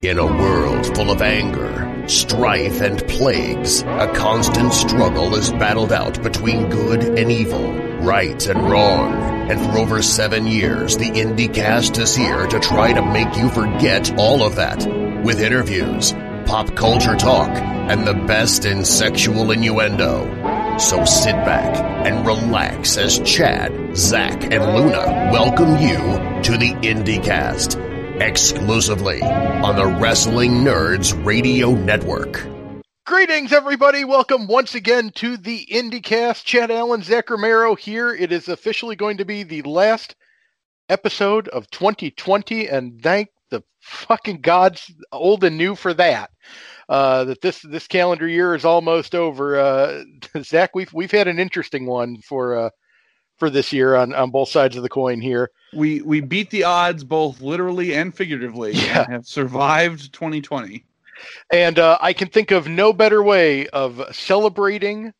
[0.00, 6.22] In a world full of anger, strife, and plagues, a constant struggle is battled out
[6.22, 9.12] between good and evil, right and wrong.
[9.50, 14.16] And for over seven years, the IndieCast is here to try to make you forget
[14.16, 14.86] all of that.
[15.24, 16.12] With interviews,
[16.46, 20.78] pop culture talk, and the best in sexual innuendo.
[20.78, 21.76] So sit back
[22.06, 25.98] and relax as Chad, Zach, and Luna welcome you
[26.44, 27.88] to the IndieCast
[28.20, 32.46] exclusively on the Wrestling Nerds Radio Network.
[33.06, 34.04] Greetings, everybody.
[34.04, 36.44] Welcome once again to the IndyCast.
[36.44, 38.12] Chad Allen, Zach Romero here.
[38.12, 40.14] It is officially going to be the last
[40.88, 46.30] episode of 2020, and thank the fucking gods, old and new, for that.
[46.88, 49.58] Uh, that this this calendar year is almost over.
[49.58, 50.04] Uh,
[50.42, 52.70] Zach, we've we've had an interesting one for uh,
[53.38, 55.50] for this year on on both sides of the coin here.
[55.74, 58.72] We we beat the odds both literally and figuratively.
[58.72, 59.04] Yeah.
[59.04, 60.84] and have survived 2020.
[61.52, 65.12] And uh, I can think of no better way of celebrating,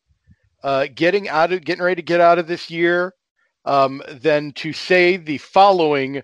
[0.63, 3.13] uh, getting out of, getting ready to get out of this year,
[3.65, 6.21] um, than to say the following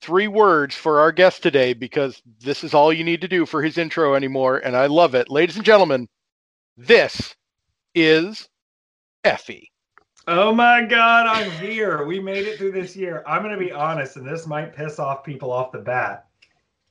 [0.00, 3.62] three words for our guest today, because this is all you need to do for
[3.62, 6.08] his intro anymore, and I love it, ladies and gentlemen.
[6.76, 7.34] This
[7.94, 8.48] is
[9.24, 9.68] Effy.
[10.26, 12.04] Oh my God, I'm here.
[12.04, 13.22] We made it through this year.
[13.26, 16.26] I'm going to be honest, and this might piss off people off the bat.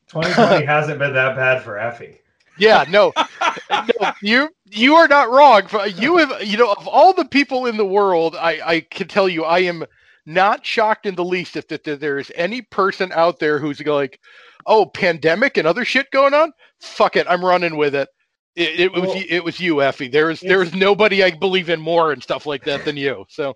[0.10, 2.20] 2020 hasn't been that bad for Effy.
[2.60, 3.12] Yeah, no,
[3.72, 5.64] no, you you are not wrong.
[5.96, 9.28] You have, you know, of all the people in the world, I I can tell
[9.28, 9.86] you, I am
[10.28, 14.20] not shocked in the least if that there is any person out there who's like,
[14.68, 16.52] oh, pandemic and other shit going on.
[16.80, 18.10] Fuck it, I'm running with it.
[18.56, 20.12] It, it was Well, it was you, Effy.
[20.12, 23.26] There is there is nobody I believe in more and stuff like that than you.
[23.30, 23.56] So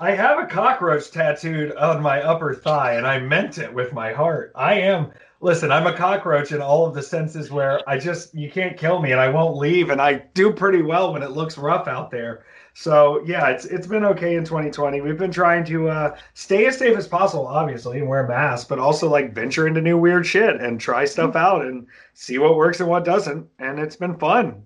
[0.00, 4.12] I have a cockroach tattooed on my upper thigh, and I meant it with my
[4.12, 4.52] heart.
[4.54, 8.48] I am, listen, I'm a cockroach in all of the senses where I just, you
[8.48, 9.90] can't kill me and I won't leave.
[9.90, 12.44] And I do pretty well when it looks rough out there.
[12.80, 15.00] So yeah, it's it's been okay in 2020.
[15.00, 18.78] We've been trying to uh, stay as safe as possible, obviously, and wear masks, but
[18.78, 22.78] also like venture into new weird shit and try stuff out and see what works
[22.78, 23.48] and what doesn't.
[23.58, 24.62] And it's been fun.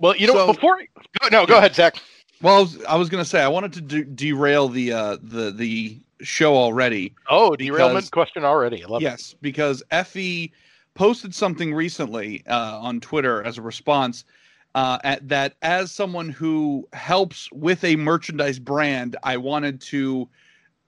[0.00, 0.78] well, you know, So- before
[1.20, 1.94] go, no, go ahead, Zach.
[2.42, 5.16] Well, I was, I was going to say I wanted to de- derail the uh,
[5.22, 7.14] the the show already.
[7.30, 8.82] Oh, derailment Because- question already.
[8.82, 9.04] I love it.
[9.04, 10.50] Yes, because Effy
[10.94, 14.24] posted something recently uh, on Twitter as a response
[14.74, 20.28] uh, at that as someone who helps with a merchandise brand, I wanted to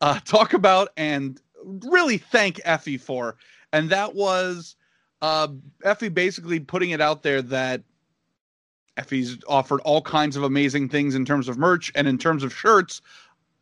[0.01, 3.37] uh, talk about and really thank Effy for,
[3.73, 4.77] and that was
[5.23, 5.49] uh,
[5.85, 7.83] Effy basically putting it out there that
[8.97, 12.55] Effy's offered all kinds of amazing things in terms of merch and in terms of
[12.55, 13.03] shirts.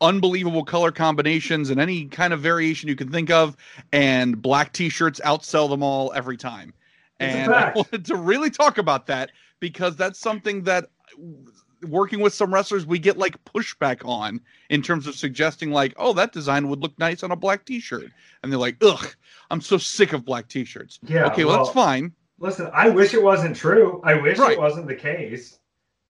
[0.00, 3.56] Unbelievable color combinations and any kind of variation you can think of
[3.92, 6.74] and black t-shirts outsell them all every time.
[7.20, 9.30] And I wanted to really talk about that
[9.64, 14.38] because that's something that uh, working with some wrestlers we get like pushback on
[14.68, 18.10] in terms of suggesting like, oh, that design would look nice on a black t-shirt.
[18.42, 19.06] And they're like, ugh,
[19.50, 20.98] I'm so sick of black t-shirts.
[21.02, 22.12] Yeah, okay, well, well- that's fine.
[22.40, 24.02] Listen, I wish it wasn't true.
[24.04, 24.52] I wish Right.
[24.52, 25.58] it wasn't the case.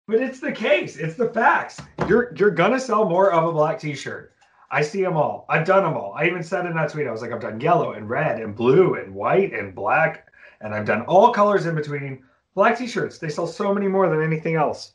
[0.09, 0.97] But it's the case.
[0.97, 1.81] It's the facts.
[2.09, 4.33] You're you're gonna sell more of a black t-shirt.
[4.71, 5.47] I see them all.
[5.49, 6.13] I've done them all.
[6.17, 8.57] I even said in that tweet, I was like, I've done yellow and red and
[8.57, 10.27] blue and white and black,
[10.61, 12.25] and I've done all colors in between.
[12.55, 14.93] Black t-shirts, they sell so many more than anything else.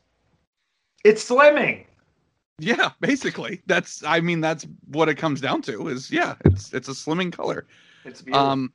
[1.04, 1.84] It's slimming.
[2.58, 3.62] Yeah, basically.
[3.66, 7.32] That's I mean that's what it comes down to is yeah, it's it's a slimming
[7.32, 7.66] color.
[8.04, 8.46] It's beautiful.
[8.46, 8.72] Um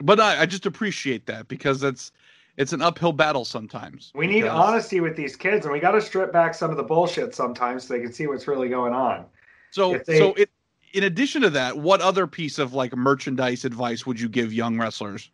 [0.00, 2.12] but I, I just appreciate that because that's
[2.58, 4.12] it's an uphill battle sometimes.
[4.14, 6.76] we need because- honesty with these kids, and we got to strip back some of
[6.78, 9.26] the bullshit sometimes so they can see what's really going on.
[9.70, 10.50] So they- so it
[10.92, 14.78] in addition to that, what other piece of like merchandise advice would you give young
[14.78, 15.30] wrestlers?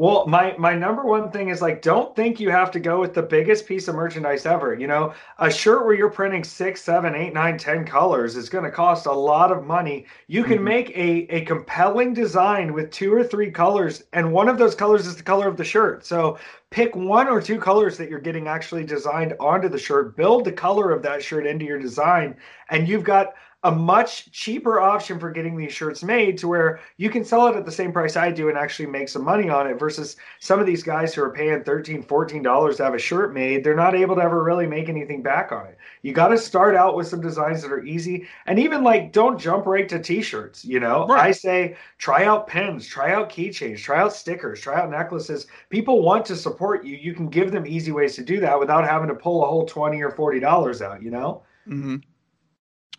[0.00, 3.14] Well, my my number one thing is like, don't think you have to go with
[3.14, 4.72] the biggest piece of merchandise ever.
[4.72, 8.62] You know, a shirt where you're printing six, seven, eight, nine, ten colors is going
[8.64, 10.06] to cost a lot of money.
[10.28, 10.62] You can Mhm.
[10.62, 15.04] make a a compelling design with two or three colors, and one of those colors
[15.04, 16.04] is the color of the shirt.
[16.06, 16.38] So
[16.70, 20.16] pick one or two colors that you're getting actually designed onto the shirt.
[20.16, 22.36] Build the color of that shirt into your design,
[22.70, 23.34] and you've got
[23.64, 27.56] a much cheaper option for getting these shirts made to where you can sell it
[27.56, 30.60] at the same price I do and actually make some money on it versus some
[30.60, 33.64] of these guys who are paying $13, $14 to have a shirt made.
[33.64, 35.76] They're not able to ever really make anything back on it.
[36.02, 39.40] You got to start out with some designs that are easy and even like don't
[39.40, 41.06] jump right to t-shirts you know?
[41.06, 41.26] Right.
[41.26, 45.48] i say try out pens, try out keychains try out stickers try out necklaces.
[45.68, 46.96] People want to support you.
[46.96, 49.66] You can give them easy ways to do that without having to pull a whole
[49.66, 51.42] 20 or 40 dollars out you know?
[51.66, 51.96] Mm-hmm.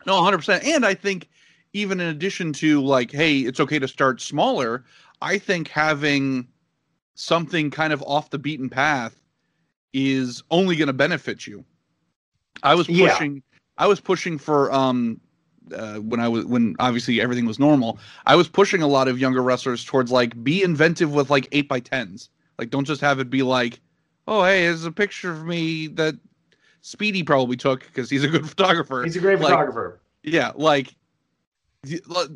[0.06, 0.64] No, 100%.
[0.66, 1.28] And I think
[1.74, 4.84] even in addition to like, hey, it's okay to start smaller,
[5.22, 6.48] I think having
[7.16, 9.20] something kind of off the beaten path
[9.94, 11.66] is only going to benefit you.
[12.64, 13.10] I was Yeah.
[13.10, 13.44] pushing
[13.78, 15.20] I was pushing for um
[15.74, 18.00] uh, when I was when obviously everything was normal.
[18.26, 21.68] I was pushing a lot of younger wrestlers towards like be inventive with like 8
[21.70, 22.30] by 10s.
[22.58, 23.80] Like don't just have it be like,
[24.28, 26.16] "Oh, hey, there's a picture of me that
[26.82, 30.00] Speedy probably took because he's a good photographer." He's a great Like, photographer.
[30.24, 30.96] Yeah, like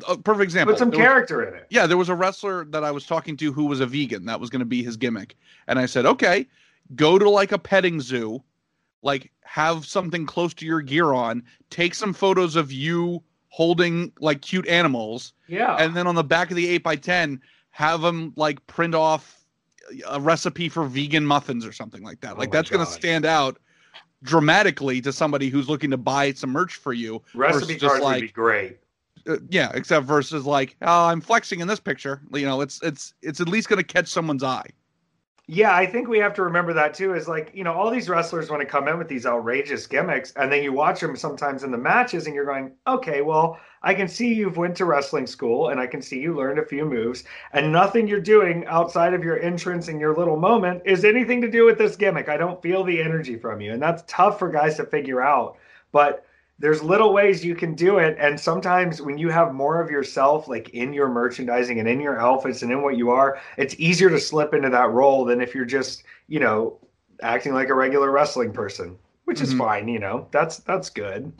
[0.08, 0.72] a perfect example.
[0.74, 1.66] Put some There was- character in it.
[1.70, 4.24] yeah, there was a wrestler that I was talking to who was a vegan.
[4.24, 5.36] That was going to be his gimmick.
[5.68, 6.46] And I said, okay,
[6.94, 8.42] go to like a petting zoo,
[9.02, 14.40] like have something close to your gear on, take some photos of you holding like
[14.40, 15.76] cute animals, Yeah.
[15.76, 17.40] and then on the back of the eight by ten,
[17.70, 19.44] have them like print off
[20.08, 22.32] a recipe for vegan muffins or something like that.
[22.34, 23.58] Oh like that's going to stand out
[24.24, 28.20] dramatically to somebody who's looking to buy some merch for you Recipe cards like- would
[28.22, 28.78] be great.
[29.28, 32.20] uh, yeah, except versus like, oh, I'm flexing in this picture.
[32.32, 34.68] You know, it's it's it's at least going to catch someone's eye.
[35.46, 37.12] Yeah, I think we have to remember that too.
[37.14, 40.32] Is like you know all these wrestlers want to come in with these outrageous gimmicks,
[40.36, 43.92] and then you watch them sometimes in the matches, and you're going, okay, well, I
[43.92, 46.86] can see you've went to wrestling school, and I can see you learned a few
[46.86, 51.42] moves, and nothing you're doing outside of your entrance and your little moment is anything
[51.42, 52.30] to do with this gimmick.
[52.30, 55.58] I don't feel the energy from you, and that's tough for guys to figure out.
[55.92, 56.23] But
[56.58, 60.46] there's little ways you can do it and sometimes when you have more of yourself
[60.48, 64.08] like in your merchandising and in your outfits and in what you are it's easier
[64.10, 66.78] to slip into that role than if you're just you know
[67.22, 69.58] acting like a regular wrestling person which is Mhm.
[69.58, 71.32] fine you know that's that's good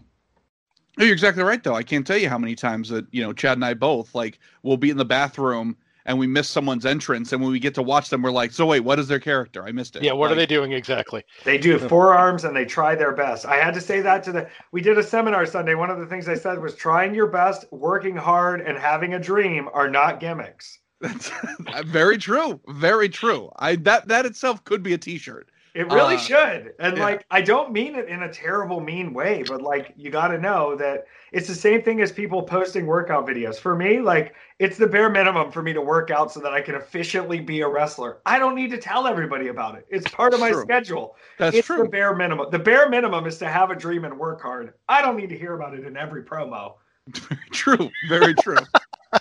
[0.97, 1.75] You're exactly right, though.
[1.75, 4.39] I can't tell you how many times that you know Chad and I both like
[4.63, 5.77] we'll be in the bathroom
[6.07, 8.67] and we miss someone's entrance, and when we get to watch them, we're like, so
[8.67, 9.65] wait, what is their character?
[9.65, 10.03] I missed it.
[10.03, 11.25] Yeah, what are they doing exactly?
[11.45, 14.49] they do forearms and they try their best i had to say that to the
[14.73, 17.65] we did a seminar sunday one of the things i said was trying your best
[17.73, 21.31] working hard and having a dream are not gimmicks That's
[21.85, 22.61] very true.
[22.69, 23.51] Very true.
[23.57, 25.51] I that that itself could be a T-shirt.
[25.75, 26.75] It really Uh, should.
[26.79, 27.03] And yeah.
[27.03, 30.39] like I don't mean it in a terrible mean way, but like you got to
[30.39, 33.57] know that it's the same thing as people posting workout videos.
[33.59, 36.61] For me, like it's the bare minimum for me to work out so that I
[36.61, 38.19] can efficiently be a wrestler.
[38.25, 39.85] I don't need to tell everybody about it.
[39.91, 40.63] It's part of my True.
[40.63, 41.17] schedule.
[41.39, 41.83] That's it's true.
[41.83, 42.47] the bare minimum.
[42.53, 44.75] The bare minimum is to have a dream and work hard.
[44.89, 46.75] I don't need to hear about it in every promo.
[47.53, 47.91] true.
[48.09, 48.57] Very true.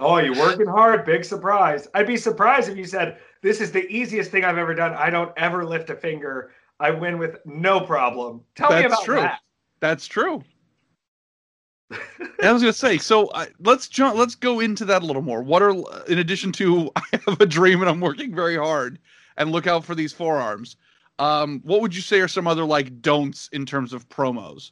[0.00, 1.04] Oh, you're working hard.
[1.04, 1.86] Big surprise.
[1.94, 4.94] I'd be surprised if you said, This is the easiest thing I've ever done.
[4.94, 6.52] I don't ever lift a finger.
[6.80, 8.40] I win with no problem.
[8.54, 9.16] Tell me That's about true.
[9.16, 9.40] that.
[9.80, 10.42] That's true.
[11.92, 14.16] I was gonna say, so I, let's jump.
[14.16, 15.42] Let's go into that a little more.
[15.42, 15.74] What are,
[16.08, 18.98] in addition to, I have a dream and I'm working very hard,
[19.36, 20.76] and look out for these forearms.
[21.18, 24.70] Um, what would you say are some other like don'ts in terms of promos?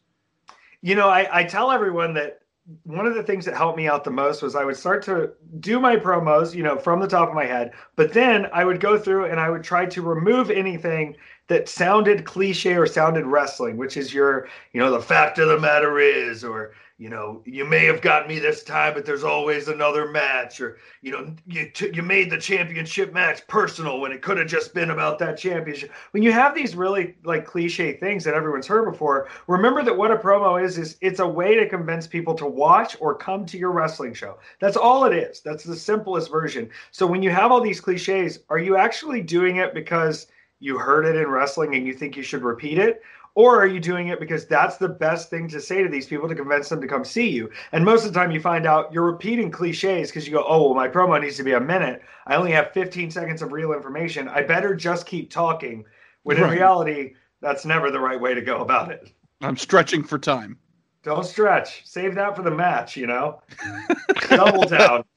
[0.80, 2.40] You know, I, I tell everyone that
[2.84, 5.32] one of the things that helped me out the most was I would start to
[5.58, 8.80] do my promos, you know, from the top of my head, but then I would
[8.80, 11.16] go through and I would try to remove anything
[11.48, 15.58] that sounded cliche or sounded wrestling, which is your, you know, the fact of the
[15.58, 19.68] matter is, or, you know, you may have got me this time, but there's always
[19.68, 24.22] another match, or, you know, you, t- you made the championship match personal when it
[24.22, 25.90] could have just been about that championship.
[26.12, 30.12] When you have these really like cliche things that everyone's heard before, remember that what
[30.12, 33.58] a promo is is it's a way to convince people to watch or come to
[33.58, 34.38] your wrestling show.
[34.60, 35.40] That's all it is.
[35.40, 36.70] That's the simplest version.
[36.90, 40.28] So when you have all these cliches, are you actually doing it because
[40.60, 43.02] you heard it in wrestling and you think you should repeat it?
[43.34, 46.28] Or are you doing it because that's the best thing to say to these people
[46.28, 47.50] to convince them to come see you?
[47.72, 50.64] And most of the time, you find out you're repeating cliches because you go, oh,
[50.64, 52.02] well, my promo needs to be a minute.
[52.26, 54.28] I only have 15 seconds of real information.
[54.28, 55.84] I better just keep talking.
[56.24, 59.10] When in reality, that's never the right way to go about it.
[59.40, 60.58] I'm stretching for time.
[61.02, 61.82] Don't stretch.
[61.84, 63.42] Save that for the match, you know?
[64.28, 65.04] Double down.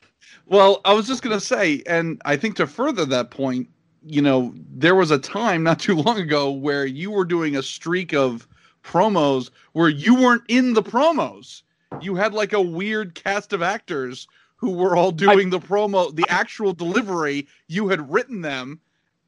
[0.48, 3.68] Well, I was just gonna say, and I think to further that point,
[4.06, 7.64] you know, there was a time not too long ago where you were doing a
[7.64, 8.48] streak of
[8.84, 11.64] promos where you weren't in the promos.
[12.02, 16.26] You had like a weird cast of actors who were all doing the promo, the
[16.30, 17.48] actual delivery.
[17.68, 18.80] You had written them,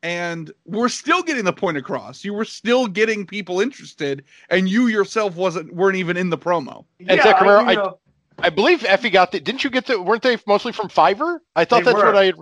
[0.04, 2.24] and we're still getting the point across.
[2.24, 6.86] You were still getting people interested, and you yourself wasn't weren't even in the promo.
[7.08, 7.94] And Zach Romero, you I-
[8.40, 9.40] I believe Effy got the.
[9.40, 10.00] Didn't you get the?
[10.00, 11.40] Weren't they mostly from Fiverr?
[11.56, 12.06] I thought They that's were.
[12.14, 12.34] what I.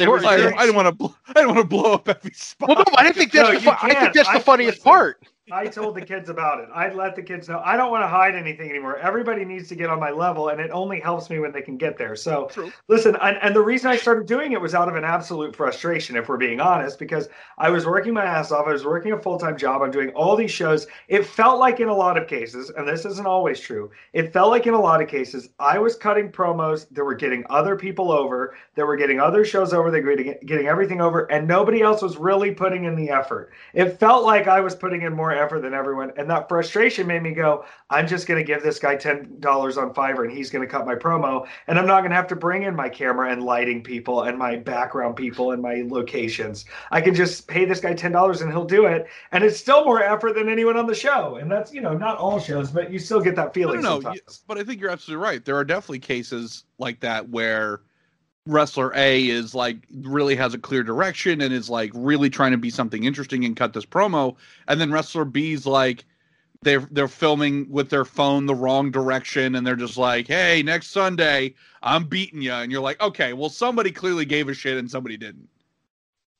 [0.00, 0.24] had- They were.
[0.24, 1.14] I, I didn't want to.
[1.28, 2.68] I didn't want to blow up Effy's spot.
[2.68, 3.60] Well, no, I didn't think that's No, the.
[3.60, 4.14] you Fu- I think can't.
[4.14, 4.84] that's the funniest listen.
[4.84, 5.22] part.
[5.52, 6.68] I told the kids about it.
[6.74, 7.60] I let the kids know.
[7.64, 8.98] I don't want to hide anything anymore.
[8.98, 11.76] Everybody needs to get on my level, and it only helps me when they can
[11.76, 12.14] get there.
[12.16, 12.72] So, True.
[12.88, 16.16] listen, and, and the reason I started doing it was out of an absolute frustration,
[16.16, 17.28] if we're being honest, because
[17.58, 18.66] I was working my ass off.
[18.66, 19.82] I was working a full time job.
[19.82, 20.86] I'm doing all these shows.
[21.08, 24.50] It felt like in a lot of cases, and this isn't always true, it felt
[24.50, 28.12] like in a lot of cases, I was cutting promos that were getting other people
[28.12, 31.82] over, that were getting other shows over, they were getting, getting everything over, and nobody
[31.82, 33.50] else was really putting in the effort.
[33.74, 36.12] It felt like I was putting in more effort than everyone.
[36.16, 39.42] And that frustration made me go, I'm just going to give this guy $10
[39.76, 41.46] on Fiverr and he's going to cut my promo.
[41.66, 44.38] And I'm not going to have to bring in my camera and lighting people and
[44.38, 46.66] my background people and my locations.
[46.90, 49.06] I can just pay this guy $10 and he'll do it.
[49.32, 51.36] And it's still more effort than anyone on the show.
[51.36, 53.80] And that's, you know, not all shows, but you still get that feeling.
[53.80, 54.14] No, no,
[54.46, 55.44] but I think you're absolutely right.
[55.44, 57.80] There are definitely cases like that where
[58.46, 62.58] wrestler A is like really has a clear direction and is like really trying to
[62.58, 64.36] be something interesting and cut this promo,
[64.68, 66.04] and then wrestler B's like
[66.62, 70.88] they're they're filming with their phone the wrong direction and they're just like, "Hey, next
[70.88, 74.90] Sunday, I'm beating you," and you're like, "Okay, well somebody clearly gave a shit and
[74.90, 75.48] somebody didn't."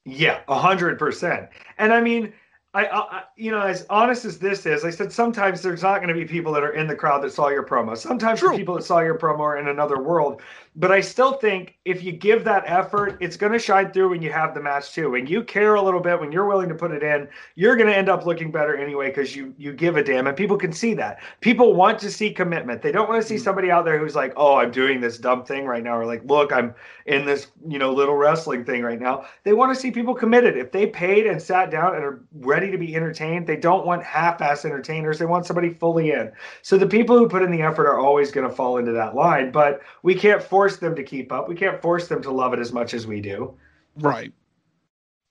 [0.05, 1.49] Yeah, a hundred percent.
[1.79, 2.33] And I mean,
[2.73, 6.09] I, I, you know, as honest as this is, I said sometimes there's not going
[6.09, 7.97] to be people that are in the crowd that saw your promo.
[7.97, 10.41] Sometimes the people that saw your promo are in another world.
[10.77, 14.23] But I still think if you give that effort, it's going to shine through when
[14.23, 15.11] you have the match too.
[15.11, 17.89] When you care a little bit, when you're willing to put it in, you're going
[17.89, 20.73] to end up looking better anyway because you you give a damn, and people can
[20.73, 21.19] see that.
[21.41, 22.83] People want to see commitment.
[22.83, 23.43] They don't want to see mm-hmm.
[23.43, 26.23] somebody out there who's like, "Oh, I'm doing this dumb thing right now," or like,
[26.25, 26.73] "Look, I'm
[27.07, 30.57] in this you know little wrestling thing right now." They want to see people committed.
[30.57, 34.05] If they paid and sat down and are ready to be entertained, they don't want
[34.05, 35.19] half-ass entertainers.
[35.19, 36.31] They want somebody fully in.
[36.63, 39.17] So the people who put in the effort are always going to fall into that
[39.17, 41.49] line, but we can't force force them to keep up.
[41.49, 43.57] We can't force them to love it as much as we do.
[43.97, 44.31] Right.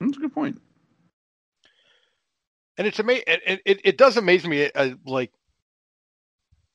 [0.00, 0.60] That's a good point.
[2.76, 3.22] And it's amazing.
[3.28, 5.30] It, it, it does amaze me, uh, like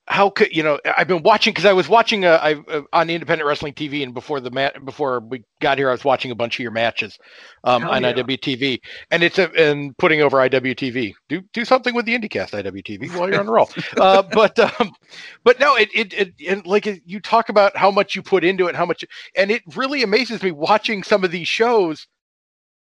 [0.08, 3.10] how could you know i've been watching because i was watching uh, I, uh, on
[3.10, 6.36] independent wrestling tv and before the mat before we got here i was watching a
[6.36, 7.18] bunch of your matches
[7.64, 8.14] um, on yeah.
[8.14, 8.80] iwtv
[9.12, 13.30] and it's a, and putting over iwtv do do something with the indycast iwtv while
[13.30, 13.70] you're on the roll.
[13.98, 14.92] Uh, but um,
[15.44, 18.68] but no it, it, it and like you talk about how much you put into
[18.68, 19.04] it how much
[19.36, 22.08] and it really amazes me watching some of these shows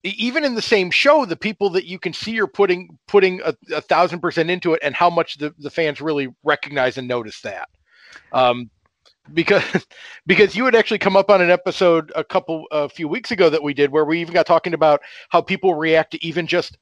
[0.04, 3.56] even in the same show, the people that you can see are putting putting a,
[3.74, 7.42] a thousand percent into it, and how much the, the fans really recognize and notice
[7.42, 7.70] that.
[8.32, 8.70] Um,
[9.34, 9.64] because
[10.26, 13.50] because you had actually come up on an episode a couple a few weeks ago
[13.50, 16.78] that we did where we even got talking about how people react to even just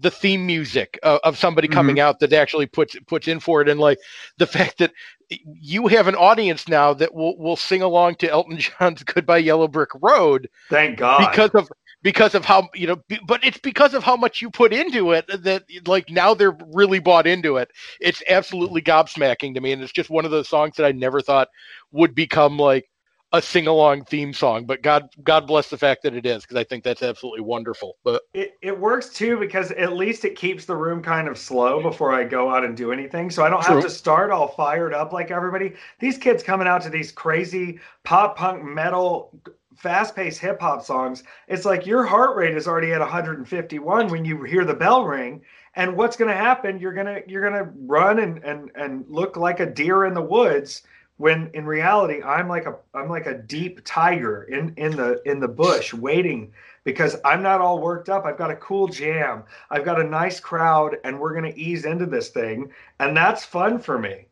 [0.00, 1.74] the theme music of, of somebody mm-hmm.
[1.74, 3.98] coming out that actually puts puts in for it and like
[4.38, 4.92] the fact that
[5.30, 9.68] you have an audience now that will will sing along to Elton John's Goodbye Yellow
[9.68, 10.48] Brick Road.
[10.68, 11.30] Thank God.
[11.30, 11.70] Because of
[12.04, 15.26] because of how you know but it's because of how much you put into it
[15.26, 17.68] that like now they're really bought into it
[18.00, 21.20] it's absolutely gobsmacking to me and it's just one of those songs that i never
[21.20, 21.48] thought
[21.90, 22.88] would become like
[23.32, 26.62] a sing-along theme song but god god bless the fact that it is because i
[26.62, 30.76] think that's absolutely wonderful but it, it works too because at least it keeps the
[30.76, 33.74] room kind of slow before i go out and do anything so i don't True.
[33.74, 37.80] have to start all fired up like everybody these kids coming out to these crazy
[38.04, 39.32] pop punk metal
[39.76, 44.42] fast-paced hip hop songs, it's like your heart rate is already at 151 when you
[44.42, 45.42] hear the bell ring.
[45.76, 46.78] And what's going to happen?
[46.78, 50.82] You're gonna you're gonna run and and and look like a deer in the woods
[51.16, 55.40] when in reality I'm like a I'm like a deep tiger in in the in
[55.40, 56.52] the bush waiting
[56.84, 58.24] because I'm not all worked up.
[58.24, 59.44] I've got a cool jam.
[59.70, 63.44] I've got a nice crowd and we're going to ease into this thing and that's
[63.44, 64.26] fun for me.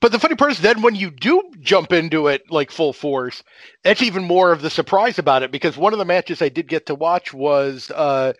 [0.00, 3.42] But the funny part is, then when you do jump into it like full force,
[3.82, 6.68] that's even more of the surprise about it because one of the matches I did
[6.68, 8.32] get to watch was uh,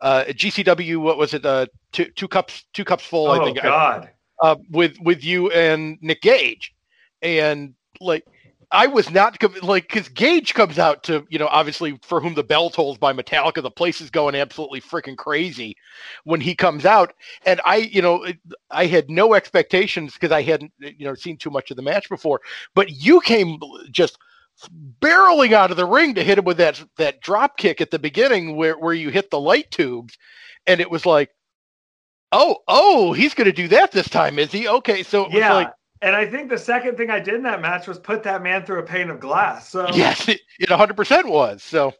[0.00, 0.98] uh, GCW.
[0.98, 1.44] What was it?
[1.44, 3.28] Uh, two, two cups, two cups full.
[3.28, 3.62] Oh I think.
[3.62, 4.10] God!
[4.40, 6.74] Uh, with with you and Nick Gage,
[7.22, 8.24] and like
[8.72, 12.42] I was not like because Gage comes out to you know obviously for whom the
[12.42, 15.76] bell tolls by Metallica, the place is going absolutely freaking crazy
[16.24, 17.12] when he comes out,
[17.44, 18.26] and I you know
[18.70, 22.08] I had no expectations because I hadn't you know seen too much of the match
[22.08, 22.40] before,
[22.74, 23.58] but you came
[23.90, 24.18] just
[25.00, 27.98] barreling out of the ring to hit him with that that drop kick at the
[27.98, 30.16] beginning where where you hit the light tubes,
[30.66, 31.30] and it was like,
[32.32, 34.66] oh oh he's going to do that this time, is he?
[34.66, 35.54] Okay, so it yeah.
[35.54, 38.24] was like and I think the second thing I did in that match was put
[38.24, 39.68] that man through a pane of glass.
[39.68, 41.62] So yes, it, it 100% was.
[41.62, 41.94] So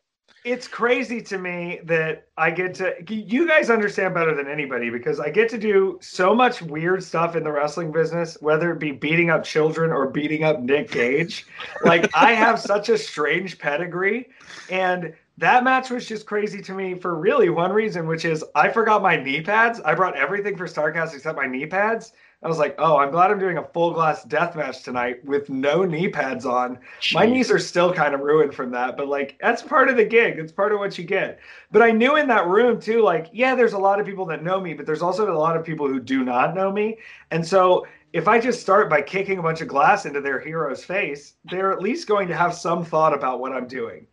[0.44, 2.94] it's crazy to me that I get to.
[3.08, 7.36] You guys understand better than anybody because I get to do so much weird stuff
[7.36, 11.46] in the wrestling business, whether it be beating up children or beating up Nick Gage.
[11.84, 14.30] like I have such a strange pedigree,
[14.68, 18.68] and that match was just crazy to me for really one reason, which is I
[18.68, 19.80] forgot my knee pads.
[19.80, 22.12] I brought everything for Starcast except my knee pads.
[22.42, 25.48] I was like, oh, I'm glad I'm doing a full glass death match tonight with
[25.48, 26.78] no knee pads on.
[27.00, 27.14] Jeez.
[27.14, 30.04] My knees are still kind of ruined from that, but like that's part of the
[30.04, 30.38] gig.
[30.38, 31.38] It's part of what you get.
[31.70, 34.42] But I knew in that room too, like, yeah, there's a lot of people that
[34.42, 36.98] know me, but there's also a lot of people who do not know me.
[37.30, 40.84] And so if I just start by kicking a bunch of glass into their hero's
[40.84, 44.06] face, they're at least going to have some thought about what I'm doing.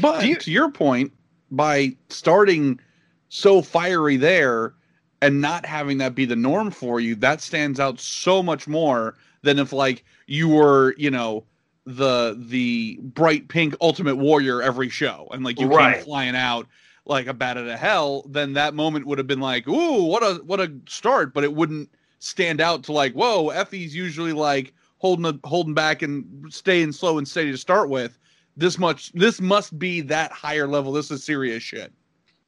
[0.00, 1.12] But you, to your point,
[1.50, 2.80] by starting
[3.28, 4.74] so fiery there,
[5.22, 9.16] and not having that be the norm for you, that stands out so much more
[9.42, 11.44] than if like you were, you know,
[11.86, 15.96] the the bright pink ultimate warrior every show and like you right.
[15.96, 16.66] came flying out
[17.06, 20.22] like a bat out of hell, then that moment would have been like, ooh, what
[20.22, 24.72] a what a start, but it wouldn't stand out to like, whoa, Effy's usually like
[24.98, 28.18] holding a, holding back and staying slow and steady to start with.
[28.56, 30.92] This much this must be that higher level.
[30.92, 31.92] This is serious shit.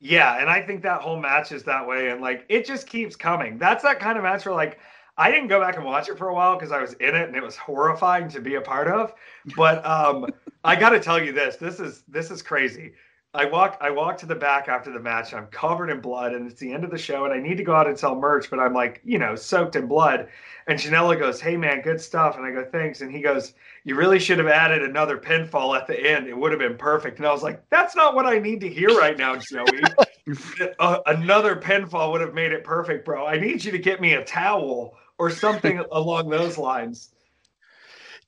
[0.04, 3.14] Yeah, and I think that whole match is that way, and like it just keeps
[3.14, 3.56] coming.
[3.56, 4.80] That's that kind of match where like
[5.16, 7.28] I didn't go back and watch it for a while because I was in it
[7.28, 9.14] and it was horrifying to be a part of.
[9.56, 10.26] But um,
[10.64, 12.94] I got to tell you this: this is this is crazy.
[13.34, 15.32] I walk I walk to the back after the match.
[15.32, 17.64] I'm covered in blood, and it's the end of the show, and I need to
[17.64, 20.28] go out and sell merch, but I'm like, you know, soaked in blood.
[20.66, 23.94] And Janela goes, "Hey man, good stuff," and I go, "Thanks." And he goes, "You
[23.94, 26.26] really should have added another pinfall at the end.
[26.26, 28.68] It would have been perfect." And I was like, "That's not what I need to
[28.68, 29.80] hear right now, Joey.
[30.78, 33.26] uh, another pinfall would have made it perfect, bro.
[33.26, 37.11] I need you to get me a towel or something along those lines."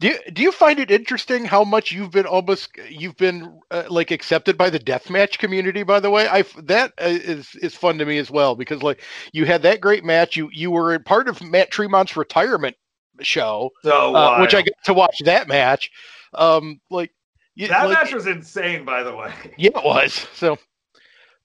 [0.01, 3.85] Do you, do you find it interesting how much you've been almost you've been uh,
[3.89, 5.83] like accepted by the deathmatch community?
[5.83, 9.03] By the way, I that uh, is is fun to me as well because like
[9.33, 10.37] you had that great match.
[10.37, 12.77] You you were part of Matt Tremont's retirement
[13.21, 15.91] show, oh, uh, which I got to watch that match.
[16.35, 17.13] Um, like
[17.57, 19.33] that like, match was insane, by the way.
[19.57, 20.27] Yeah, it was.
[20.35, 20.59] So,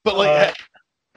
[0.04, 0.50] but like.
[0.50, 0.52] Uh,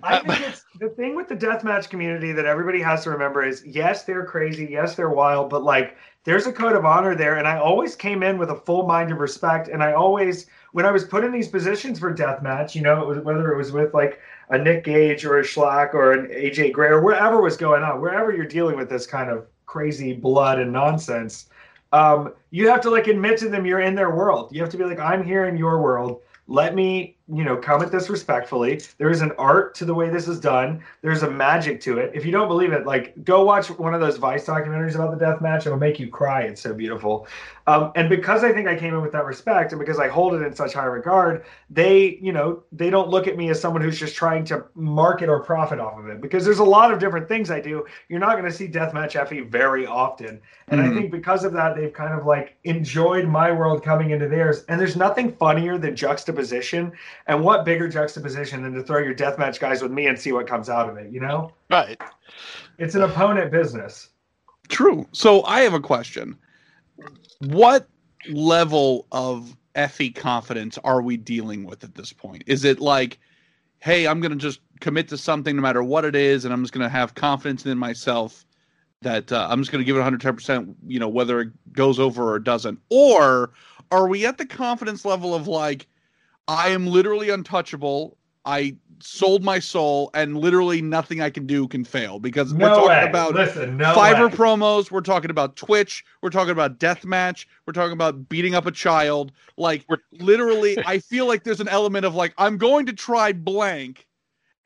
[0.06, 3.64] I think it's the thing with the deathmatch community that everybody has to remember is
[3.66, 7.38] yes, they're crazy, yes, they're wild, but like there's a code of honor there.
[7.38, 9.68] And I always came in with a full mind of respect.
[9.68, 13.08] And I always, when I was put in these positions for deathmatch, you know, it
[13.08, 16.74] was, whether it was with like a Nick Gage or a Shlak or an AJ
[16.74, 20.60] Gray or whatever was going on, wherever you're dealing with this kind of crazy blood
[20.60, 21.50] and nonsense,
[21.92, 24.54] um, you have to like admit to them you're in their world.
[24.54, 26.22] You have to be like, I'm here in your world.
[26.48, 28.82] Let me you know, come at this respectfully.
[28.98, 30.84] There is an art to the way this is done.
[31.02, 32.12] There's a magic to it.
[32.14, 35.26] If you don't believe it, like go watch one of those Vice documentaries about the
[35.26, 35.66] death match.
[35.66, 36.42] It'll make you cry.
[36.42, 37.28] It's so beautiful.
[37.66, 40.34] Um, and because I think I came in with that respect, and because I hold
[40.34, 43.82] it in such high regard, they, you know, they don't look at me as someone
[43.82, 46.20] who's just trying to market or profit off of it.
[46.20, 47.86] Because there's a lot of different things I do.
[48.10, 50.92] You're not going to see deathmatch Effy very often, and mm-hmm.
[50.92, 54.66] I think because of that, they've kind of like enjoyed my world coming into theirs.
[54.68, 56.92] And there's nothing funnier than juxtaposition
[57.28, 60.48] and what bigger juxtaposition than to throw your deathmatch guys with me and see what
[60.48, 61.52] comes out of it, you know?
[61.70, 62.00] Right.
[62.78, 64.10] It's an opponent business.
[64.70, 65.08] True.
[65.12, 66.38] So I have a question.
[67.40, 67.88] What
[68.30, 72.44] level of Effy confidence are we dealing with at this point?
[72.48, 73.20] Is it like,
[73.80, 76.64] hey, I'm going to just commit to something no matter what it is, and I'm
[76.64, 78.46] just going to have confidence in myself
[79.02, 82.34] that uh, I'm just going to give it 110%, you know, whether it goes over
[82.34, 82.80] or doesn't?
[82.90, 83.52] Or
[83.92, 85.88] are we at the confidence level of like,
[86.48, 88.18] I am literally untouchable.
[88.46, 92.76] I sold my soul, and literally nothing I can do can fail because no we're
[92.76, 93.10] talking way.
[93.10, 94.38] about Listen, no Fiverr way.
[94.38, 94.92] promos.
[94.92, 96.04] We're talking about Twitch.
[96.22, 97.46] We're talking about deathmatch.
[97.66, 99.32] We're talking about beating up a child.
[99.58, 103.32] Like we're literally, I feel like there's an element of like I'm going to try
[103.32, 104.08] blank,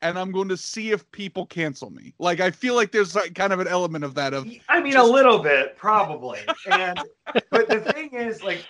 [0.01, 2.13] and I'm going to see if people cancel me.
[2.17, 4.33] Like I feel like there's like kind of an element of that.
[4.33, 5.07] Of I mean, just...
[5.07, 6.39] a little bit probably.
[6.71, 6.99] And
[7.51, 8.65] but the thing is, like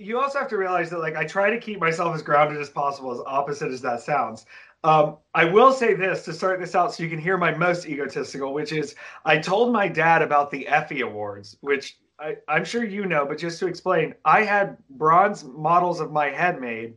[0.00, 2.70] you also have to realize that like I try to keep myself as grounded as
[2.70, 4.46] possible, as opposite as that sounds.
[4.82, 7.86] Um, I will say this to start this out so you can hear my most
[7.86, 8.94] egotistical, which is
[9.26, 13.36] I told my dad about the Effy Awards, which I, am sure you know, but
[13.36, 16.94] just to explain, I had bronze models of my head made,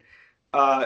[0.53, 0.85] uh,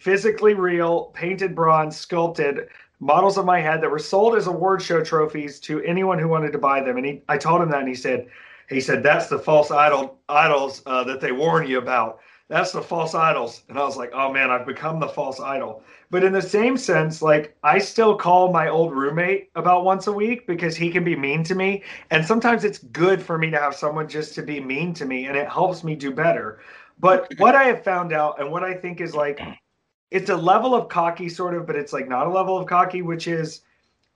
[0.00, 5.02] physically real, painted bronze, sculpted models of my head that were sold as award show
[5.02, 6.96] trophies to anyone who wanted to buy them.
[6.96, 8.26] And he, I told him that, and he said,
[8.68, 12.20] he said that's the false idol idols uh, that they warn you about.
[12.48, 13.62] That's the false idols.
[13.68, 15.82] And i was like oh man i've become the false idol.
[16.10, 20.12] But in the same sense like i still call my old roommate about once a
[20.12, 21.82] week because he can be mean to me.
[22.10, 25.26] And sometimes it's good for me to have someone just to be mean to me
[25.26, 26.60] and it helps me do better.
[27.00, 29.40] But what i have found out and what i think is like
[30.10, 33.02] it's a level of cocky sort of but it's like not a level of cocky
[33.02, 33.62] which is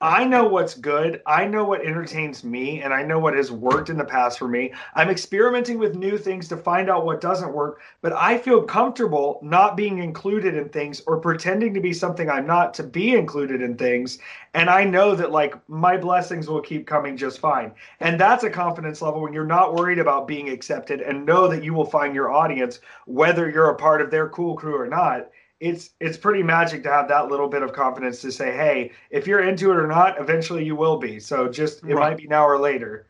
[0.01, 1.21] I know what's good.
[1.25, 4.47] I know what entertains me, and I know what has worked in the past for
[4.47, 4.71] me.
[4.95, 9.41] I'm experimenting with new things to find out what doesn't work, but I feel comfortable
[9.43, 13.61] not being included in things or pretending to be something I'm not to be included
[13.61, 14.19] in things.
[14.53, 17.73] And I know that like my blessings will keep coming just fine.
[17.99, 21.61] And that's a confidence level when you're not worried about being accepted and know that
[21.65, 25.29] you will find your audience, whether you're a part of their cool crew or not
[25.59, 29.27] it's it's pretty magic to have that little bit of confidence to say, hey, if
[29.27, 31.19] you're into it or not, eventually you will be.
[31.19, 32.11] So just it right.
[32.11, 33.05] might be now or later.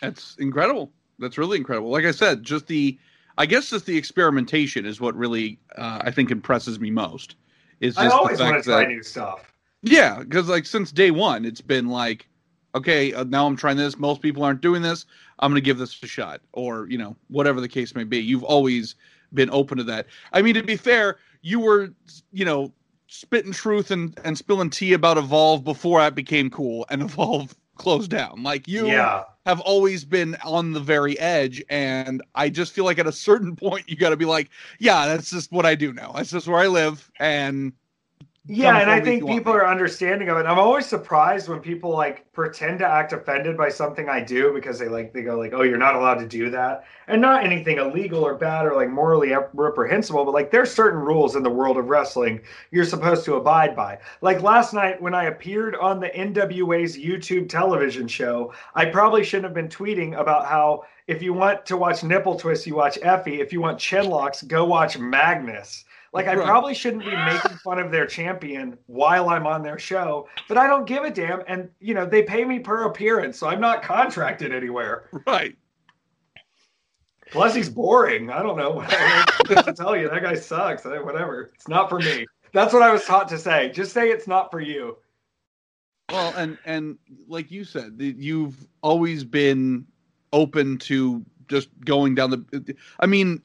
[0.00, 0.90] That's incredible.
[1.18, 1.90] That's really incredible.
[1.90, 2.98] Like I said, just the
[3.36, 7.36] I guess just the experimentation is what really uh, I think impresses me most.
[7.80, 9.52] Is I always want to try new stuff.
[9.82, 12.26] Yeah, because like since day one, it's been like,
[12.74, 13.98] okay, uh, now I'm trying this.
[13.98, 15.06] Most people aren't doing this.
[15.38, 18.18] I'm going to give this a shot, or you know, whatever the case may be.
[18.18, 18.94] You've always
[19.32, 20.06] been open to that.
[20.32, 21.90] I mean, to be fair, you were,
[22.32, 22.72] you know,
[23.06, 28.10] spitting truth and, and spilling tea about Evolve before that became cool and Evolve closed
[28.10, 28.42] down.
[28.42, 29.24] Like you yeah.
[29.46, 31.62] have always been on the very edge.
[31.70, 35.06] And I just feel like at a certain point, you got to be like, yeah,
[35.06, 36.12] that's just what I do now.
[36.12, 37.10] That's just where I live.
[37.18, 37.72] And
[38.52, 40.44] yeah, and I think people are understanding of it.
[40.44, 44.76] I'm always surprised when people like pretend to act offended by something I do because
[44.76, 47.78] they like they go like, "Oh, you're not allowed to do that," and not anything
[47.78, 51.76] illegal or bad or like morally reprehensible, but like there's certain rules in the world
[51.76, 52.40] of wrestling
[52.72, 53.98] you're supposed to abide by.
[54.20, 59.44] Like last night when I appeared on the NWA's YouTube television show, I probably shouldn't
[59.44, 63.38] have been tweeting about how if you want to watch nipple twists, you watch Effy.
[63.38, 66.46] If you want chin locks, go watch Magnus like I right.
[66.46, 70.66] probably shouldn't be making fun of their champion while I'm on their show, but I
[70.66, 71.42] don't give a damn.
[71.46, 75.08] And you know, they pay me per appearance, so I'm not contracted anywhere.
[75.26, 75.56] Right.
[77.30, 78.30] Plus, he's boring.
[78.30, 78.88] I don't know what
[79.64, 80.08] to tell you.
[80.08, 80.84] That guy sucks.
[80.84, 81.52] Whatever.
[81.54, 82.26] It's not for me.
[82.52, 83.70] That's what I was taught to say.
[83.70, 84.96] Just say it's not for you.
[86.10, 89.86] Well, and and like you said, you've always been
[90.32, 92.74] open to just going down the.
[92.98, 93.42] I mean,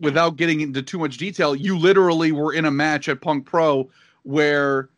[0.00, 3.88] without getting into too much detail, you literally were in a match at Punk Pro
[4.22, 4.90] where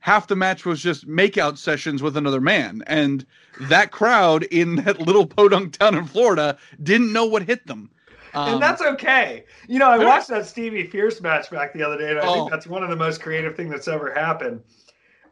[0.00, 2.82] half the match was just makeout sessions with another man.
[2.86, 3.26] And
[3.62, 7.90] that crowd in that little podunk town in Florida didn't know what hit them.
[8.34, 9.44] Um, and that's okay.
[9.68, 12.34] You know, I watched that Stevie Fierce match back the other day, and I oh.
[12.34, 14.62] think that's one of the most creative thing that's ever happened.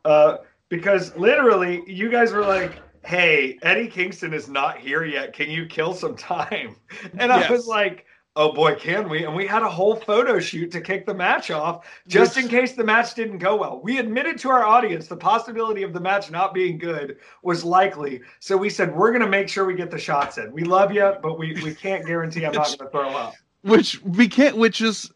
[0.04, 5.34] Uh, because literally, you guys were like, "Hey, Eddie Kingston is not here yet.
[5.34, 6.76] Can you kill some time?"
[7.18, 7.50] And I yes.
[7.50, 8.05] was like,
[8.36, 9.24] oh boy, can we?
[9.24, 12.74] And we had a whole photo shoot to kick the match off just in case
[12.74, 13.80] the match didn't go well.
[13.82, 18.20] We admitted to our audience the possibility of the match not being good was likely.
[18.38, 20.52] So we said, we're going to make sure we get the shots in.
[20.52, 23.34] We love you, but we, we can't guarantee I'm not going to throw up.
[23.62, 25.10] Which we can't, which is,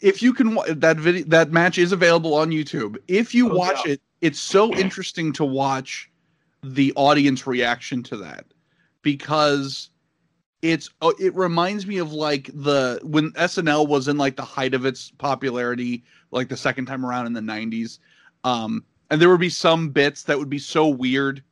[0.00, 2.96] if you can, that video, that match is available on YouTube.
[3.06, 3.92] If you oh, watch yeah.
[3.92, 6.10] it, it's so interesting to watch
[6.62, 8.46] the audience reaction to that
[9.02, 9.90] because
[10.64, 14.72] it's oh, it reminds me of like the when SNL was in like the height
[14.72, 17.98] of its popularity, like the second time around in the '90s.
[18.44, 21.42] Um, and there would be some bits that would be so weird,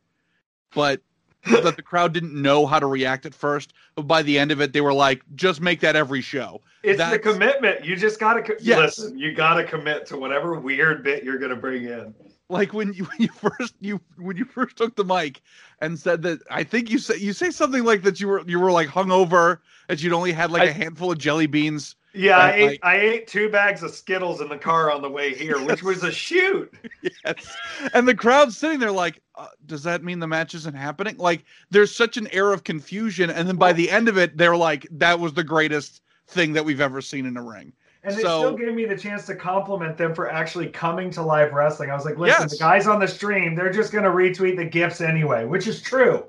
[0.73, 0.99] but
[1.45, 3.73] that the crowd didn't know how to react at first.
[3.93, 6.97] But by the end of it, they were like, "Just make that every show." It's
[6.97, 7.13] That's...
[7.13, 7.85] the commitment.
[7.85, 8.97] You just gotta co- yes.
[8.97, 9.19] listen.
[9.19, 12.15] You gotta commit to whatever weird bit you're gonna bring in
[12.53, 15.41] like when you when you first you when you first took the mic
[15.81, 18.59] and said that I think you say you say something like that you were you
[18.59, 21.95] were like hungover that you'd only had like I, a handful of jelly beans.
[22.15, 25.09] Yeah, I ate like, I ate two bags of Skittles in the car on the
[25.09, 25.67] way here, yes.
[25.67, 26.71] which was a shoot.
[27.25, 27.55] Yes,
[27.93, 31.17] and the crowd's sitting there like, uh, does that mean the match isn't happening?
[31.17, 34.55] Like, there's such an air of confusion, and then by the end of it, they're
[34.55, 37.73] like, that was the greatest thing that we've ever seen in a ring.
[38.03, 41.21] And they so, still gave me the chance to compliment them for actually coming to
[41.21, 41.89] live wrestling.
[41.89, 42.51] I was like, listen, yes.
[42.51, 45.81] the guys on the stream, they're just going to retweet the gifts anyway, which is
[45.81, 46.25] true.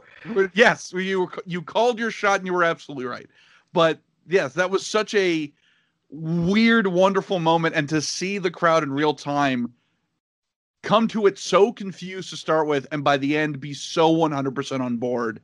[0.55, 3.29] Yes, you you called your shot and you were absolutely right.
[3.73, 5.53] But yes, that was such a
[6.11, 9.75] weird, wonderful moment, and to see the crowd in real time
[10.83, 14.81] come to it so confused to start with, and by the end be so 100%
[14.81, 15.41] on board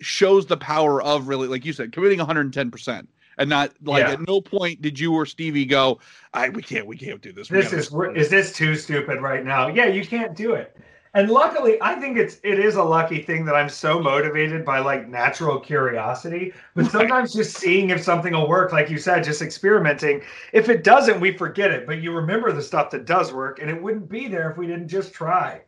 [0.00, 3.06] shows the power of really, like you said, committing 110%
[3.38, 4.12] and not like yeah.
[4.12, 6.00] at no point did you or Stevie go,
[6.32, 9.44] "I we can't we can't do this." We this is is this too stupid right
[9.44, 9.68] now?
[9.68, 10.76] Yeah, you can't do it.
[11.16, 14.80] And luckily, I think it's it is a lucky thing that I'm so motivated by
[14.80, 16.52] like natural curiosity.
[16.74, 20.22] But sometimes just seeing if something will work, like you said, just experimenting.
[20.52, 21.86] If it doesn't, we forget it.
[21.86, 24.66] But you remember the stuff that does work, and it wouldn't be there if we
[24.66, 25.62] didn't just try.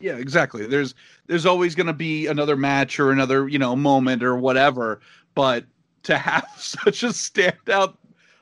[0.00, 0.66] Yeah, exactly.
[0.66, 0.94] There's
[1.26, 5.00] there's always going to be another match or another you know moment or whatever.
[5.34, 5.66] But
[6.04, 7.96] to have such a standout.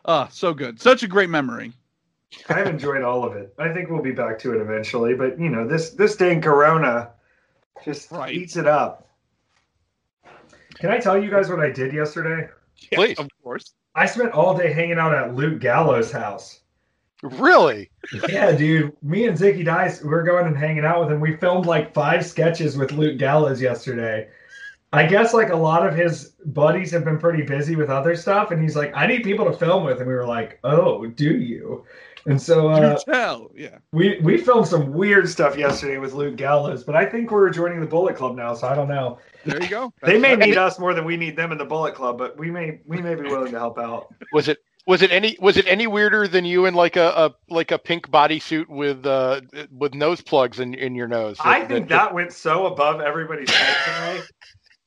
[0.05, 0.81] Ah, oh, so good.
[0.81, 1.72] Such a great memory.
[2.48, 3.55] I've enjoyed all of it.
[3.59, 7.11] I think we'll be back to it eventually, but you know, this this dang Corona
[7.85, 8.35] just Right.
[8.35, 9.09] eats it up.
[10.79, 12.48] Can I tell you guys what I did yesterday?
[12.92, 13.18] Please.
[13.18, 13.75] of course.
[13.94, 16.61] I spent all day hanging out at Luke Gallows' house.
[17.22, 17.90] Really?
[18.29, 18.96] Yeah, dude.
[19.03, 21.20] Me and Zicky Dice, we're going and hanging out with him.
[21.20, 24.29] We filmed like five sketches with Luke Gallows yesterday.
[24.92, 28.50] I guess like a lot of his buddies have been pretty busy with other stuff,
[28.50, 31.37] and he's like, I need people to film with, and we were like, Oh, do
[31.38, 31.85] you?
[32.26, 33.50] And so uh, you tell.
[33.55, 33.78] Yeah.
[33.92, 37.81] we we filmed some weird stuff yesterday with Luke Gallows, but I think we're joining
[37.81, 39.18] the Bullet Club now, so I don't know.
[39.44, 39.92] There you go.
[40.02, 42.38] They may That's- need us more than we need them in the Bullet Club, but
[42.38, 44.14] we may we may be willing to help out.
[44.33, 47.35] Was it was it any was it any weirder than you in like a, a
[47.48, 49.40] like a pink bodysuit with uh
[49.72, 51.38] with nose plugs in, in your nose?
[51.40, 54.26] I think that went so above everybody's head today.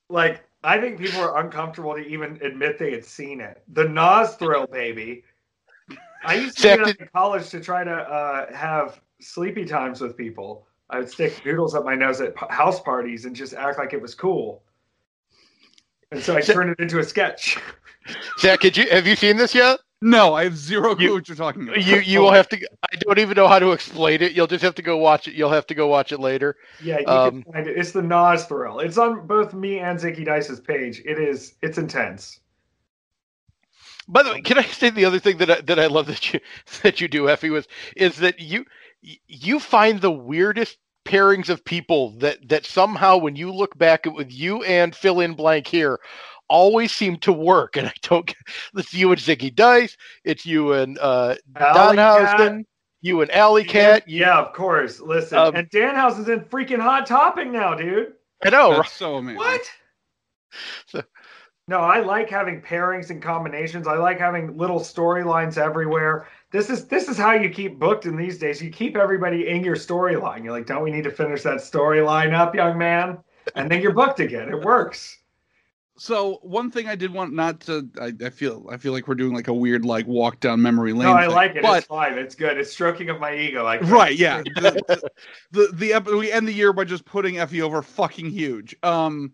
[0.09, 3.63] Like, I think people are uncomfortable to even admit they had seen it.
[3.73, 5.23] The Nas thrill, baby.
[6.23, 10.17] I used to do that in college to try to uh, have sleepy times with
[10.17, 10.67] people.
[10.89, 13.93] I would stick noodles up my nose at p- house parties and just act like
[13.93, 14.63] it was cool.
[16.11, 17.57] And so I turned it into a sketch.
[18.39, 19.79] Zach, did you have you seen this yet?
[20.07, 21.83] No, I have zero clue You- what you're talking about.
[21.83, 22.57] You you will have to.
[22.83, 24.33] I don't even know how to explain it.
[24.33, 25.33] You'll just have to go watch it.
[25.33, 26.57] You'll have to go watch it later.
[26.79, 27.75] Yeah, you Um, can find it.
[27.75, 28.81] It's the Nas thrill.
[28.81, 31.01] It's on both me and Zicky Dice's page.
[31.05, 31.55] It is.
[31.63, 32.39] It's intense.
[34.07, 36.31] By the way, can I say the other thing that I, that I love that
[36.33, 36.39] you
[36.83, 38.65] that you do, Effy, was is that you
[39.27, 44.13] you find the weirdest pairings of people that that somehow when you look back at
[44.13, 45.99] with you and fill in blank here
[46.47, 48.37] always seem to work and i don't get-
[48.75, 52.37] it's you and Zicky Dice it's you and uh Allie Katch.
[52.37, 52.65] Danhausen,
[53.01, 54.99] you and Allie Katch you, Yeah, of course.
[54.99, 58.13] Listen, Um, and Danhausen's in freaking hot topic now, dude.
[58.43, 58.89] i know That's right?
[58.89, 59.37] so amazing.
[59.37, 59.61] What?
[60.87, 61.03] So-
[61.67, 63.87] No, I like having pairings and combinations.
[63.87, 66.27] I like having little storylines everywhere.
[66.51, 68.61] This is this is how you keep booked in these days.
[68.61, 70.43] You keep everybody in your storyline.
[70.43, 73.17] You're like, don't we need to finish that storyline up, young man?
[73.55, 74.47] And then you're booked again.
[74.49, 75.17] It works.
[75.97, 79.15] So one thing I did want not to, I, I feel, I feel like we're
[79.15, 81.07] doing like a weird like walk down memory lane.
[81.07, 81.61] No, I thing, like it.
[81.61, 82.17] But it's fine.
[82.17, 82.57] It's good.
[82.57, 83.63] It's stroking of my ego.
[83.63, 84.43] Like right, yeah.
[84.55, 85.09] The,
[85.51, 88.75] the the ep- we end the year by just putting Effy over fucking huge.
[88.83, 89.31] Um,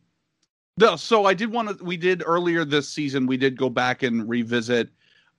[0.78, 1.84] no, so I did want to.
[1.84, 3.26] We did earlier this season.
[3.26, 4.90] We did go back and revisit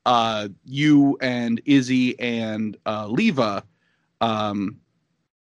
[0.06, 3.64] uh you and Izzy and uh Leva,
[4.20, 4.80] um,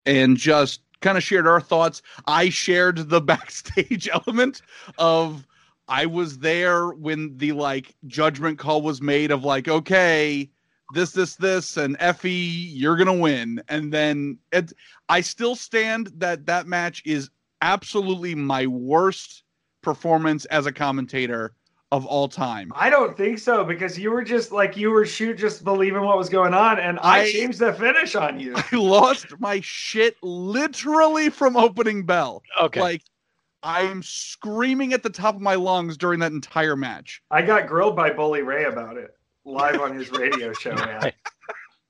[0.05, 2.01] and just kind of shared our thoughts.
[2.27, 4.61] I shared the backstage element
[4.97, 5.47] of
[5.91, 10.49] I was there when the like judgment call was made of like, okay,
[10.93, 13.61] this, this, this, and Effy, you're gonna win.
[13.67, 14.71] And then it,
[15.09, 17.29] I still stand that that match is
[17.61, 19.43] absolutely my worst
[19.81, 21.53] performance as a commentator
[21.91, 22.71] of all time.
[22.73, 26.17] I don't think so because you were just like you were shoot just believing what
[26.17, 28.53] was going on, and I, I- changed the finish on you.
[28.71, 32.43] I lost my shit literally from opening bell.
[32.61, 33.01] okay Like
[33.63, 37.21] I'm screaming at the top of my lungs during that entire match.
[37.29, 41.11] I got grilled by Bully Ray about it live on his radio show, man.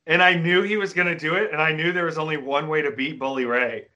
[0.08, 2.38] And I knew he was going to do it, and I knew there was only
[2.38, 3.88] one way to beat Bully Ray.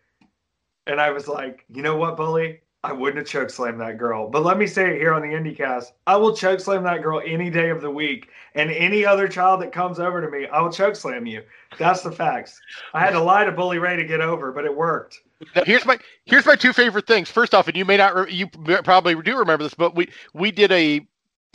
[0.87, 2.61] And I was like, you know what, Bully?
[2.85, 4.29] I wouldn't have choke slammed that girl.
[4.29, 5.85] But let me say it here on the IndyCast.
[6.05, 8.29] I will choke slam that girl any day of the week.
[8.53, 11.41] And any other child that comes over to me, I will choke slam you.
[11.79, 12.61] That's the facts.
[12.93, 15.19] I had to lie to Bully Ray to get over, but it worked.
[15.55, 17.29] Now, here's my here's my two favorite things.
[17.29, 20.71] First off, and you may not you probably do remember this, but we we did
[20.71, 21.05] a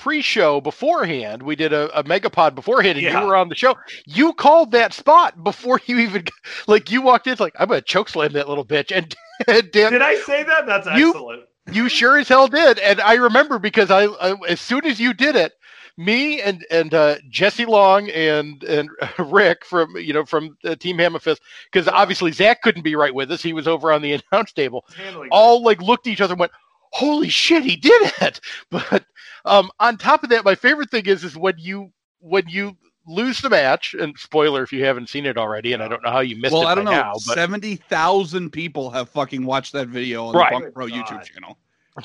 [0.00, 1.42] pre-show beforehand.
[1.42, 3.20] We did a, a megapod beforehand, and Yeah.
[3.20, 3.76] you were on the show.
[4.06, 6.24] You called that spot before you even
[6.66, 7.36] like you walked in.
[7.38, 9.14] Like I'm gonna choke slam that little bitch, and,
[9.48, 10.66] and Dan, Did I say that?
[10.66, 11.42] That's You- excellent.
[11.70, 12.78] you sure as hell did.
[12.78, 15.52] And I remember because I, I as soon as you did it,
[15.98, 20.96] me and and uh, Jesse Long and and Rick from you know from uh, Team
[20.96, 23.42] Hammerfist, because obviously Zach couldn't be right with us.
[23.42, 24.86] He was over on the announce table.
[25.30, 26.52] All like looked at each other and went,
[26.90, 29.04] "Holy shit, he did it!" But
[29.44, 32.76] um, on top of that, my favorite thing is is when you when you
[33.06, 33.94] lose the match.
[33.94, 36.52] And spoiler if you haven't seen it already, and I don't know how you missed
[36.52, 36.90] well, it I don't know.
[36.92, 40.50] now, but Seventy thousand people have fucking watched that video on Right.
[40.50, 41.58] the Punk Pro Good YouTube channel.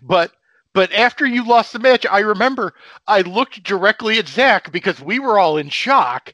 [0.04, 0.32] but
[0.74, 2.74] but after you lost the match, I remember
[3.08, 6.34] I looked directly at Zach because we were all in shock,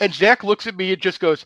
[0.00, 1.44] and Zach looks at me and just goes,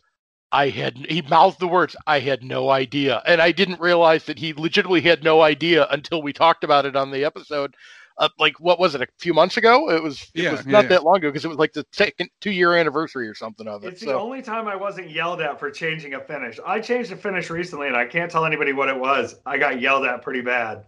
[0.52, 4.38] "I had." He mouthed the words, "I had no idea," and I didn't realize that
[4.38, 7.74] he legitimately had no idea until we talked about it on the episode.
[8.18, 9.02] Uh, like what was it?
[9.02, 9.90] A few months ago?
[9.90, 10.30] It was.
[10.34, 10.88] It Yeah, was not yeah.
[10.88, 13.84] that long ago because it was like the second two year anniversary or something of
[13.84, 13.88] it.
[13.88, 16.58] It's the only time I wasn't yelled at for changing a finish.
[16.64, 19.38] I changed a finish recently, and I can't tell anybody what it was.
[19.44, 20.86] I got yelled at pretty bad.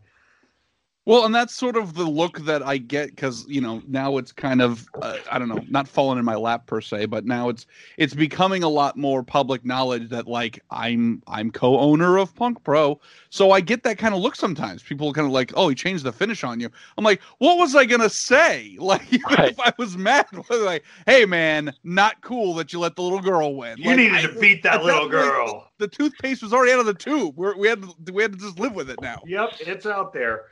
[1.09, 4.31] Well, and that's sort of the look that I get because you know now it's
[4.31, 7.49] kind of uh, I don't know, not falling in my lap per se, but now
[7.49, 7.65] it's
[7.97, 13.01] it's becoming a lot more public knowledge that like I'm I'm co-owner of Punk Pro,
[13.31, 14.83] so I get that kind of look sometimes.
[14.83, 16.69] People kind of like, oh, he changed the finish on you.
[16.99, 18.77] I'm like, what was I gonna say?
[18.89, 19.53] Like Right.
[19.53, 23.55] if I was mad, like, hey man, not cool that you let the little girl
[23.55, 23.79] win.
[23.79, 25.71] You Like, needed I- to beat that at little that point, girl.
[25.79, 27.35] the toothpaste was already out of the tube.
[27.35, 29.23] We're, we had we had to just live with it now.
[29.27, 30.43] Yep, it's out there.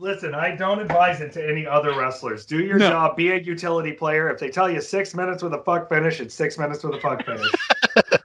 [0.00, 2.46] Listen, I don't advise it to any other wrestlers.
[2.46, 2.88] Do your No.
[2.88, 3.16] job.
[3.16, 4.30] Be a utility player.
[4.30, 7.00] If they tell you six minutes with a fuck finish, it's six minutes with a
[7.00, 7.50] fuck finish.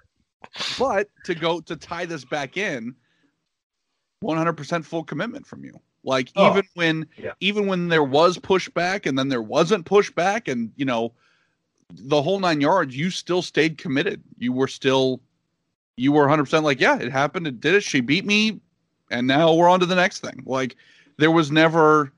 [0.78, 2.96] But to go to tie this back in,
[4.24, 5.80] 100% full commitment from you.
[6.04, 7.32] Like Oh, even when yeah.
[7.40, 11.14] even when there was pushback and then there wasn't pushback and you know
[11.94, 14.22] the whole 9 yards, you still stayed committed.
[14.38, 15.22] You were still
[15.96, 17.84] you were 100% like, yeah, it happened, it did it.
[17.84, 18.60] She beat me
[19.12, 20.44] and now we're on to the next thing.
[20.46, 20.76] Like
[21.18, 22.12] there was never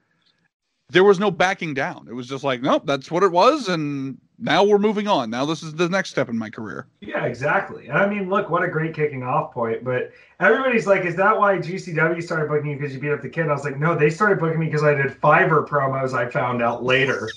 [0.90, 2.06] there was no backing down.
[2.08, 5.30] It was just like, nope, that's what it was and now we're moving on.
[5.30, 6.88] Now this is the next step in my career.
[7.02, 7.88] yeah, exactly.
[7.88, 9.84] And I mean, look, what a great kicking off point.
[9.84, 13.30] But everybody's like, is that why GCW started booking you because you beat up the
[13.30, 13.48] kid?
[13.48, 16.14] I was like, no, they started booking me because I did Fiverr promos.
[16.14, 17.30] I found out later.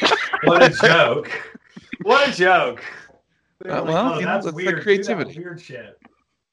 [0.44, 1.30] what a joke!
[2.02, 2.82] What a joke!
[3.64, 4.78] Uh, well, you know, that's that's the weird.
[4.78, 5.38] That creativity.
[5.38, 5.98] weird shit.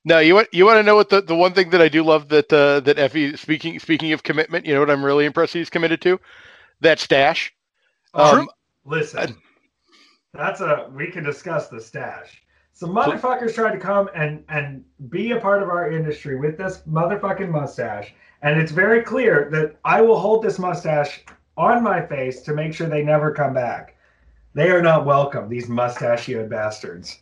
[0.05, 2.03] No, you want you want to know what the, the one thing that I do
[2.03, 5.53] love that uh, that Effy speaking speaking of commitment, you know what I'm really impressed
[5.53, 6.19] he's committed to?
[6.81, 7.53] That stash.
[8.13, 8.49] Um, Um,
[8.85, 9.35] Listen,
[10.33, 12.41] that's a we can discuss the stash.
[12.71, 16.81] Some motherfuckers tried to come and and be a part of our industry with this
[16.89, 21.25] motherfucking mustache, and it's very clear that I will hold this mustache
[21.57, 23.97] on my face to make sure they never come back.
[24.53, 27.19] They are not welcome, these mustachioed bastards.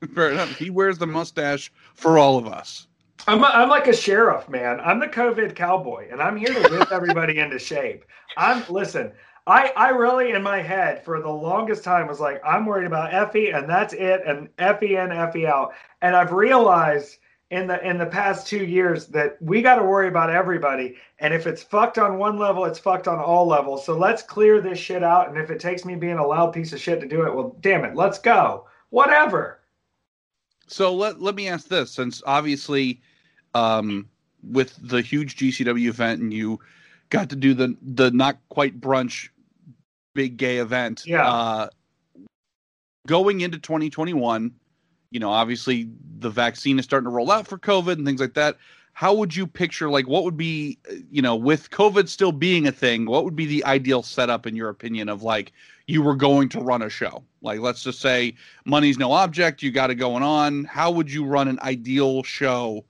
[0.14, 0.56] Fair enough.
[0.56, 2.86] He wears the mustache for all of us.
[3.28, 4.78] I'm, I'm like a sheriff, man.
[4.80, 8.04] I'm the COVID cowboy, and I'm here to whip everybody into shape.
[8.36, 9.12] I'm listen.
[9.48, 13.12] I I really in my head for the longest time was like I'm worried about
[13.12, 15.72] Effy, and that's it, and Effy in, Effy out.
[16.02, 17.18] And I've realized
[17.50, 20.96] in the in the past two years that we got to worry about everybody.
[21.20, 23.84] And if it's fucked on one level, it's fucked on all levels.
[23.86, 25.28] So let's clear this shit out.
[25.28, 27.56] And if it takes me being a loud piece of shit to do it, well,
[27.60, 28.66] damn it, let's go.
[28.90, 29.60] Whatever.
[30.66, 33.00] So let let me ask this, since obviously,
[33.54, 34.08] um,
[34.42, 36.60] with the huge GCW event, and you
[37.10, 39.28] got to do the the not quite brunch,
[40.14, 41.04] big gay event.
[41.06, 41.28] Yeah.
[41.28, 41.68] Uh,
[43.06, 44.52] going into 2021,
[45.10, 48.34] you know, obviously the vaccine is starting to roll out for COVID and things like
[48.34, 48.56] that.
[48.92, 50.78] How would you picture, like, what would be,
[51.10, 54.56] you know, with COVID still being a thing, what would be the ideal setup, in
[54.56, 55.52] your opinion, of like
[55.86, 57.22] you were going to run a show?
[57.42, 60.64] Like, let's just say money's no object, you got it going on.
[60.64, 62.84] How would you run an ideal show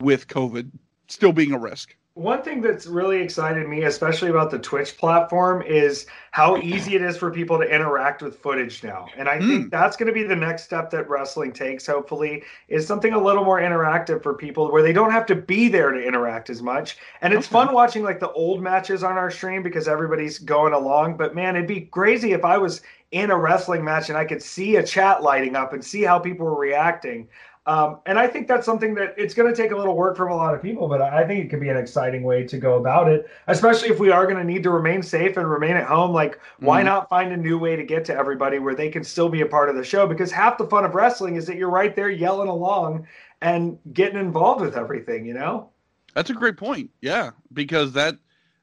[0.00, 0.70] with COVID
[1.08, 1.96] still being a risk?
[2.16, 7.02] One thing that's really excited me, especially about the Twitch platform, is how easy it
[7.02, 9.06] is for people to interact with footage now.
[9.18, 9.70] And I think mm.
[9.70, 13.44] that's going to be the next step that wrestling takes, hopefully, is something a little
[13.44, 16.96] more interactive for people where they don't have to be there to interact as much.
[17.20, 17.52] And it's Okay.
[17.52, 21.18] fun watching like the old matches on our stream because everybody's going along.
[21.18, 24.42] But man, it'd be crazy if I was in a wrestling match and I could
[24.42, 27.28] see a chat lighting up and see how people were reacting.
[27.66, 30.30] Um, and I think that's something that it's going to take a little work from
[30.30, 32.76] a lot of people, but I think it could be an exciting way to go
[32.76, 35.84] about it, especially if we are going to need to remain safe and remain at
[35.86, 36.12] home.
[36.12, 36.84] Like, why Mhm.
[36.84, 39.46] not find a new way to get to everybody where they can still be a
[39.46, 40.06] part of the show?
[40.06, 43.06] Because half the fun of wrestling is that you're right there yelling along
[43.42, 45.70] and getting involved with everything, you know?
[46.14, 46.90] That's a great point.
[47.00, 48.16] Yeah, because that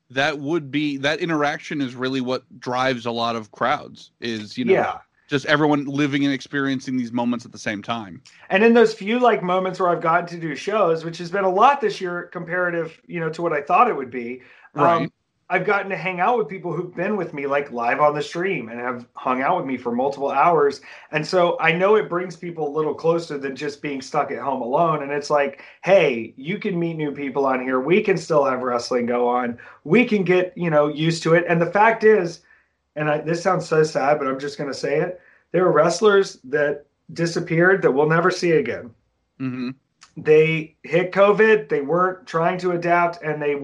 [0.10, 4.12] that would be that interaction is really what drives a lot of crowds.
[4.22, 5.00] Is you know yeah.
[5.30, 8.22] Just everyone living and experiencing these moments at the same time.
[8.50, 11.44] And in those few like moments where I've gotten to do shows, which has been
[11.44, 14.42] a lot this year comparative, you know, to what I thought it would be.
[14.74, 15.04] Right.
[15.04, 15.12] Um,
[15.50, 18.24] I've gotten to hang out with people who've been with me like live on the
[18.24, 20.82] stream and have hung out with me for multiple hours.
[21.12, 24.40] And so I know it brings people a little closer than just being stuck at
[24.40, 25.04] home alone.
[25.04, 27.80] And it's like, hey, you can meet new people on here.
[27.80, 29.60] We can still have wrestling go on.
[29.84, 31.46] We can get, you know, used to it.
[31.48, 32.40] And the fact is,
[32.96, 35.20] and I, this sounds so sad, but I'm just going to say it.
[35.52, 38.92] There are wrestlers that disappeared that we'll never see again
[39.38, 39.72] hmm
[40.16, 41.70] they hit COVID.
[41.70, 43.56] They weren't trying to adapt, and they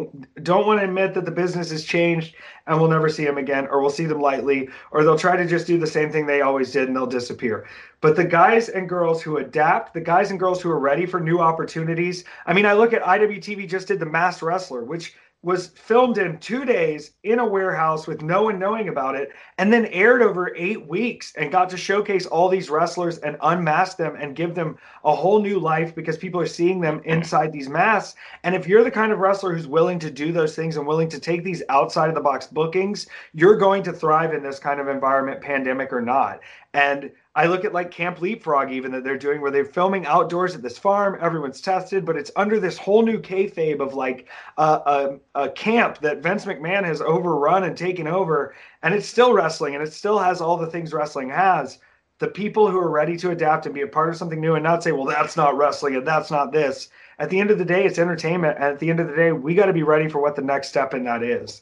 [0.41, 3.67] don't want to admit that the business has changed, and we'll never see them again,
[3.67, 6.41] or we'll see them lightly, or they'll try to just do the same thing they
[6.41, 7.67] always did, and they'll disappear.
[8.01, 11.19] But the guys and girls who adapt, the guys and girls who are ready for
[11.19, 12.23] new opportunities.
[12.47, 16.37] I mean, I look at IWTV just did the Masked Wrestler, which was filmed in
[16.39, 20.53] two days in a warehouse with no one knowing about it, and then aired over
[20.55, 24.77] eight weeks and got to showcase all these wrestlers and unmask them and give them
[25.05, 28.17] a whole new life because people are seeing them inside these masks.
[28.43, 31.09] And if you're the kind of wrestler who's willing to do those things and willing
[31.09, 34.81] to take these outside of the box bookings, you're going to thrive in this kind
[34.81, 36.41] of environment, pandemic or not.
[36.73, 40.55] And I look at like Camp Leapfrog, even that they're doing where they're filming outdoors
[40.55, 41.17] at this farm.
[41.21, 44.27] Everyone's tested, but it's under this whole new kayfabe of like
[44.57, 48.53] a, a camp that Vince McMahon has overrun and taken over.
[48.83, 51.79] And it's still wrestling and it still has all the things wrestling has.
[52.17, 54.63] The people who are ready to adapt and be a part of something new and
[54.63, 56.89] not say, well, that's not wrestling and that's not this.
[57.19, 58.57] At the end of the day, it's entertainment.
[58.57, 60.41] And at the end of the day, we got to be ready for what the
[60.41, 61.61] next step in that is.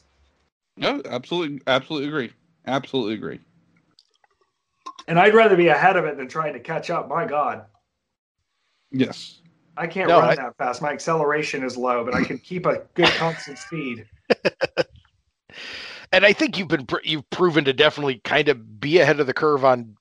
[0.76, 2.32] No, absolutely, absolutely agree.
[2.66, 3.38] Absolutely agree.
[5.08, 7.08] And I'd rather be ahead of it than trying to catch up.
[7.08, 7.64] My God.
[8.92, 9.40] Yes.
[9.76, 10.34] I can't no, run I...
[10.36, 10.82] that fast.
[10.82, 14.06] My acceleration is low, but I can keep a good constant speed.
[16.12, 19.32] and I think you've been you've proven to definitely kind of be ahead of the
[19.32, 19.96] curve on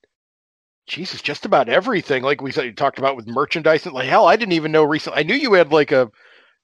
[0.88, 2.24] Jesus, just about everything.
[2.24, 3.86] Like we said, you talked about with merchandise.
[3.86, 5.20] And like hell, I didn't even know recently.
[5.20, 6.12] I knew you had like a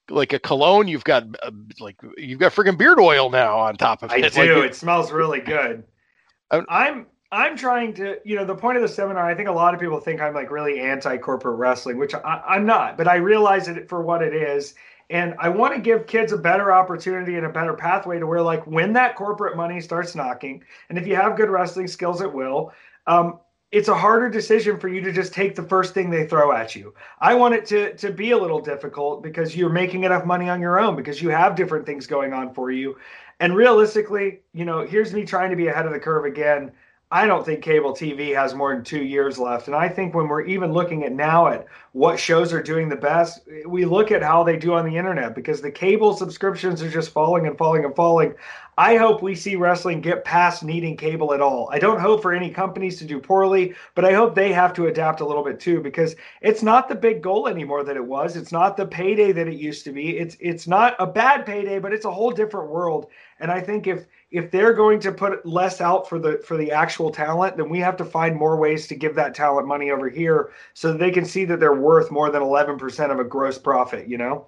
[0.10, 0.89] like a cologne.
[0.89, 4.26] You've got uh, like you've got freaking beard oil now on top of it.
[4.26, 4.56] I do.
[4.60, 5.86] Like, it smells really good.
[6.52, 7.06] I'm I'm
[7.55, 9.99] trying to, you know, the point of the seminar, I think a lot of people
[9.99, 13.89] think I'm like really anti corporate wrestling, which I, am not, but I realize it
[13.89, 14.75] for what it is.
[15.09, 18.41] And I want to give kids a better opportunity and a better pathway to where,
[18.41, 22.31] like, when that corporate money starts knocking, and if you have good wrestling skills, it
[22.31, 22.71] will.
[23.05, 23.39] Um,
[23.73, 26.75] it's a harder decision for you to just take the first thing they throw at
[26.75, 26.93] you.
[27.19, 30.61] I want it to to be a little difficult because you're making enough money on
[30.61, 32.97] your own because you have different things going on for you.
[33.39, 36.71] And realistically, you know, here's me trying to be ahead of the curve again.
[37.14, 39.68] I don't think cable TV has more than two years left.
[39.68, 42.95] And I think when we're even looking at now at what shows are doing the
[42.95, 46.89] best, we look at how they do on the internet because the cable subscriptions are
[46.89, 48.34] just falling and falling and falling.
[48.80, 51.70] I hope we see wrestling get past needing cable at all.
[51.72, 54.88] I don't hope for any companies to do poorly, but I hope they have to
[54.88, 58.36] adapt a little bit too because it's not the big goal anymore that it was.
[58.36, 60.18] It's not the payday that it used to be.
[60.18, 63.11] It's it's not a bad payday, but it's a whole different world.
[63.39, 66.71] And I think if if they're going to put less out for the for the
[66.71, 70.09] actual talent, then we have to find more ways to give that talent money over
[70.09, 73.59] here so that they can see that they're worth more than 11% of a gross
[73.59, 74.47] profit, you know?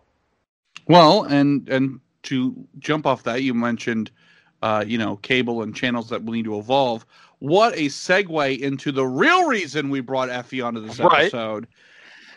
[0.87, 4.11] Well, and and to jump off that, you mentioned
[4.61, 7.05] uh, you know, cable and channels that will need to evolve.
[7.39, 11.67] What a segue into the real reason we brought Effy onto this episode.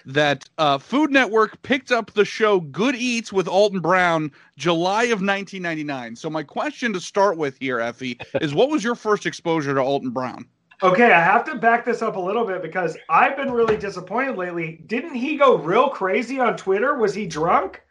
[0.07, 5.05] Right that uh, Food Network picked up the show Good Eats with Alton Brown July
[5.05, 6.17] of 1999.
[6.17, 9.81] So my question to start with here, Effy, is what was your first exposure to
[9.81, 10.47] Alton Brown?
[10.83, 14.37] Okay, I have to back this up a little bit because I've been really disappointed
[14.37, 14.81] lately.
[14.87, 16.95] Didn't he go real crazy on Twitter?
[16.97, 17.83] Was he drunk?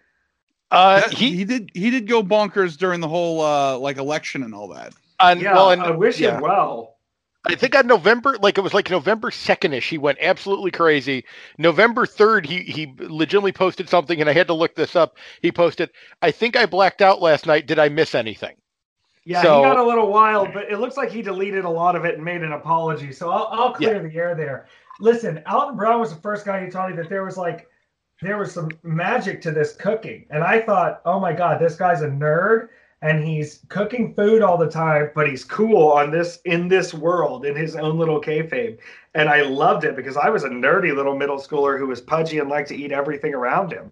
[0.71, 4.43] Uh, that, he, he did he did go bonkers during the whole uh like election
[4.43, 4.93] and all that.
[5.19, 6.35] And, yeah, well, and, I wish yeah.
[6.35, 6.96] him well.
[7.49, 11.23] I think on November, like it was like November second ish, he went absolutely crazy.
[11.57, 15.17] November third, he he legitimately posted something, and I had to look this up.
[15.41, 15.89] He posted,
[16.21, 17.67] "I think I blacked out last night.
[17.67, 18.55] Did I miss anything?"
[19.23, 21.95] Yeah, so, he got a little wild, but it looks like he deleted a lot
[21.95, 23.11] of it and made an apology.
[23.11, 24.07] So I'll, I'll clear yeah.
[24.07, 24.67] the air there.
[25.01, 27.67] Listen, Alton Brown was the first guy who told me that there was like
[28.21, 32.01] there was some magic to this cooking, and I thought, oh my god, this guy's
[32.01, 32.69] a nerd
[33.01, 37.45] and he's cooking food all the time, but he's cool on this in this world
[37.45, 38.79] in his own little kayfabe.
[39.13, 42.39] And I loved it because I was a nerdy little middle schooler who was pudgy
[42.39, 43.91] and liked to eat everything around him.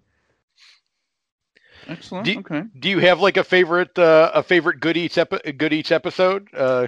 [1.88, 2.24] Excellent.
[2.24, 2.64] Do, okay.
[2.80, 6.48] Do you have like a favorite uh, a favorite good eats epi- good eats episode?
[6.52, 6.86] Uh...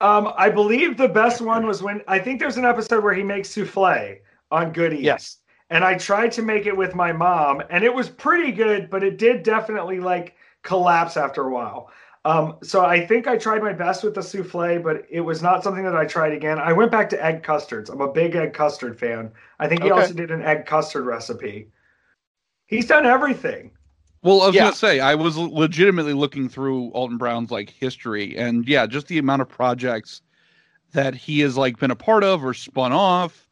[0.00, 3.22] Um, I believe the best one was when I think there's an episode where he
[3.22, 4.16] makes souffle
[4.50, 5.02] on Good Eats.
[5.02, 5.38] Yes.
[5.70, 9.02] And I tried to make it with my mom, and it was pretty good, but
[9.02, 10.35] it did definitely like
[10.66, 11.90] collapse after a while.
[12.26, 15.62] Um, so I think I tried my best with the souffle, but it was not
[15.62, 16.58] something that I tried again.
[16.58, 17.88] I went back to egg custards.
[17.88, 19.30] I'm a big egg custard fan.
[19.60, 20.00] I think he okay.
[20.00, 21.68] also did an egg custard recipe.
[22.66, 23.70] He's done everything.
[24.22, 24.62] Well, I was yeah.
[24.64, 29.18] gonna say I was legitimately looking through Alton Brown's like history, and yeah, just the
[29.18, 30.20] amount of projects
[30.92, 33.46] that he has like been a part of or spun off,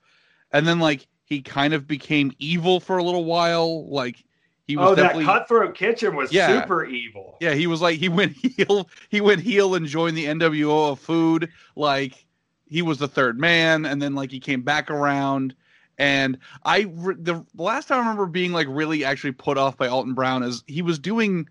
[0.51, 3.89] and then like he kind of became evil for a little while.
[3.89, 4.25] Like
[4.67, 7.37] he was oh, that cutthroat kitchen was yeah, super evil.
[7.41, 8.89] Yeah, he was like he went heel.
[9.11, 11.51] He went heel and joined the NWO of food.
[11.77, 12.25] Like
[12.67, 15.55] he was the third man, and then like he came back around.
[15.99, 20.15] And I the last time I remember being like really actually put off by Alton
[20.15, 21.49] Brown is he was doing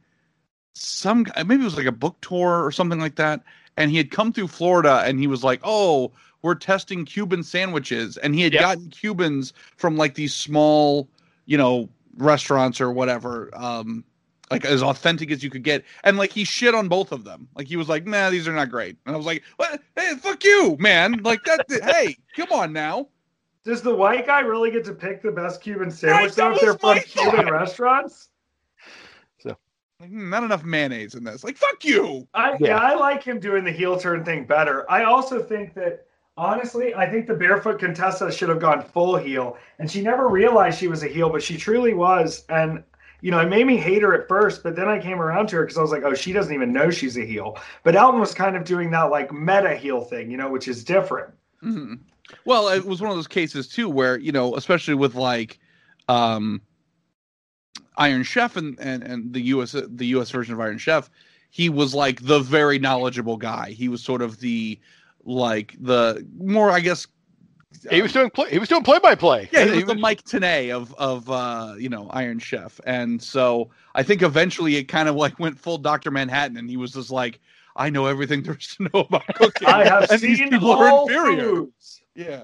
[0.74, 3.44] some maybe it was like a book tour or something like that,
[3.78, 6.12] and he had come through Florida and he was like, oh.
[6.42, 8.62] We're testing Cuban sandwiches, and he had yep.
[8.64, 11.08] gotten Cubans from like these small,
[11.46, 11.88] you know,
[12.18, 13.50] restaurants or whatever.
[13.54, 14.04] Um,
[14.52, 15.84] like as authentic as you could get.
[16.04, 17.48] And like he shit on both of them.
[17.56, 19.82] Like he was like, "Nah, these are not great." And I was like, "What?
[19.96, 21.22] Hey, fuck you, man!
[21.24, 21.66] Like that.
[21.84, 23.08] hey, come on now."
[23.66, 26.62] Does the white guy really get to pick the best Cuban sandwich that though if
[26.62, 27.52] they're from Cuban thought.
[27.52, 28.30] restaurants?
[30.04, 31.46] Like, "Hmm, not enough mayonnaise in this.
[31.46, 32.28] Like, fuck you.
[32.34, 32.58] I Yeah.
[32.60, 32.78] yeah.
[32.78, 34.90] I like him doing the heel turn thing better.
[34.92, 36.08] I also think that
[36.38, 40.80] honestly, I think the barefoot Contessa should have gone full heel, and she never realized
[40.80, 42.46] she was a heel, but she truly was.
[42.50, 42.84] And
[43.22, 45.56] you know, it made me hate her at first, but then I came around to
[45.58, 47.58] her because I was like, oh, she doesn't even know she's a heel.
[47.84, 50.84] But Alton was kind of doing that like meta heel thing, you know, which is
[50.84, 51.34] different.
[51.64, 52.00] Mhm.
[52.46, 55.60] Well, it was one of those cases too where you know, especially with like
[56.10, 56.62] um,
[57.98, 59.76] Iron Chef and, and and the U.S.
[59.88, 60.32] the U.S.
[60.32, 61.10] version of Iron Chef,
[61.50, 63.70] he was like the very knowledgeable guy.
[63.72, 64.80] He was sort of the
[65.26, 67.08] like the more, I guess.
[67.90, 69.50] He was doing play, he was doing play by play.
[69.52, 73.72] Yeah, he was the Mike Tenay of of uh, you know Iron Chef, and so
[73.96, 77.10] I think eventually it kind of like went full Doctor Manhattan, and he was just
[77.10, 77.40] like,
[77.76, 79.68] I know everything there is to know about cooking.
[79.68, 81.42] I have and these seen people are inferior.
[81.42, 82.02] foods.
[82.16, 82.44] Yeah.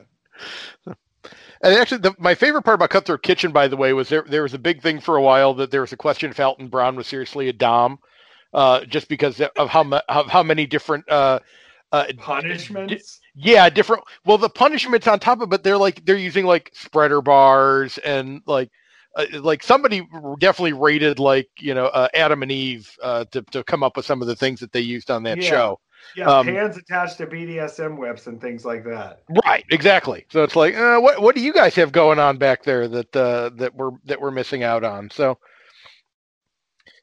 [1.61, 4.23] And actually, the, my favorite part about Cutthroat Kitchen, by the way, was there.
[4.27, 6.69] There was a big thing for a while that there was a question if Alton
[6.69, 7.99] Brown was seriously a dom,
[8.53, 11.39] uh, just because of how mu- of how many different uh,
[11.91, 13.19] uh, Punishments.
[13.35, 14.03] yeah, different.
[14.25, 17.97] Well, the punishments on top of it, but they're like they're using like spreader bars
[17.99, 18.69] and like
[19.15, 20.07] uh, like somebody
[20.39, 24.05] definitely rated like you know uh, Adam and Eve uh, to to come up with
[24.05, 25.43] some of the things that they used on that Yeah.
[25.43, 25.79] show.
[26.15, 29.23] Yeah, Um, hands attached to BDSM whips and things like that.
[29.45, 30.25] Right, exactly.
[30.31, 33.15] So it's like, uh, what what do you guys have going on back there that
[33.15, 35.09] uh, that we're that we're missing out on?
[35.11, 35.37] So,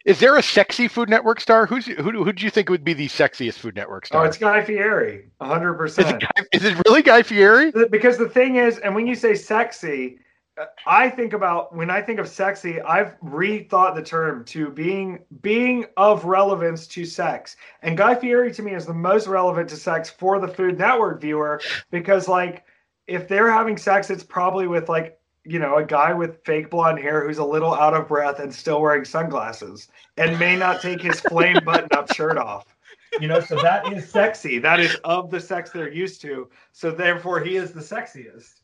[0.06, 1.66] is there a sexy Food Network star?
[1.66, 2.12] Who's who?
[2.12, 4.22] do- Who do you think would be the sexiest Food Network star?
[4.22, 6.22] Oh, it's Guy Fieri, hundred percent.
[6.52, 7.72] Is it really Guy Fieri?
[7.90, 10.20] Because the thing is, and when you say sexy,
[10.86, 15.86] I think about when I think of sexy, I've rethought the term to being being
[15.96, 17.56] of relevance to sex.
[17.82, 21.20] And Guy Fieri to me is the most relevant to sex for the Food Network
[21.20, 22.64] viewer because like
[23.06, 26.98] if they're having sex, it's probably with like you know a guy with fake blonde
[26.98, 31.00] hair who's a little out of breath and still wearing sunglasses and may not take
[31.00, 32.76] his flame button up shirt off.
[33.20, 34.58] You know, so that is sexy.
[34.58, 36.48] That is of the sex they're used to.
[36.72, 38.60] So therefore, he is the sexiest.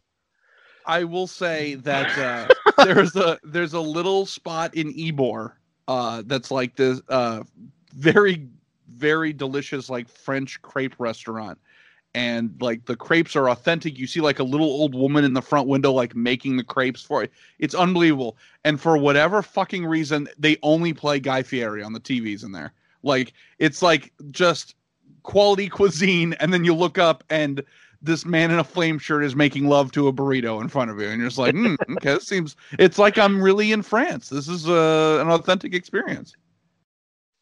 [0.86, 5.52] I will say that uh, there's a there's a little spot in Ybor
[5.88, 7.42] uh, that's like this uh,
[7.94, 8.48] very
[8.94, 11.58] very delicious like French crepe restaurant,
[12.14, 13.98] and like the crepes are authentic.
[13.98, 17.02] You see like a little old woman in the front window like making the crepes
[17.02, 17.32] for it.
[17.58, 18.36] It's unbelievable.
[18.64, 22.72] And for whatever fucking reason, they only play Guy Fieri on the TVs in there.
[23.02, 24.74] Like it's like just
[25.22, 27.62] quality cuisine, and then you look up and
[28.02, 31.00] this man in a flame shirt is making love to a burrito in front of
[31.00, 32.56] you, and you're just like, hmm, okay, this seems.
[32.78, 34.28] It's like I'm really in France.
[34.28, 36.34] This is uh, an authentic experience.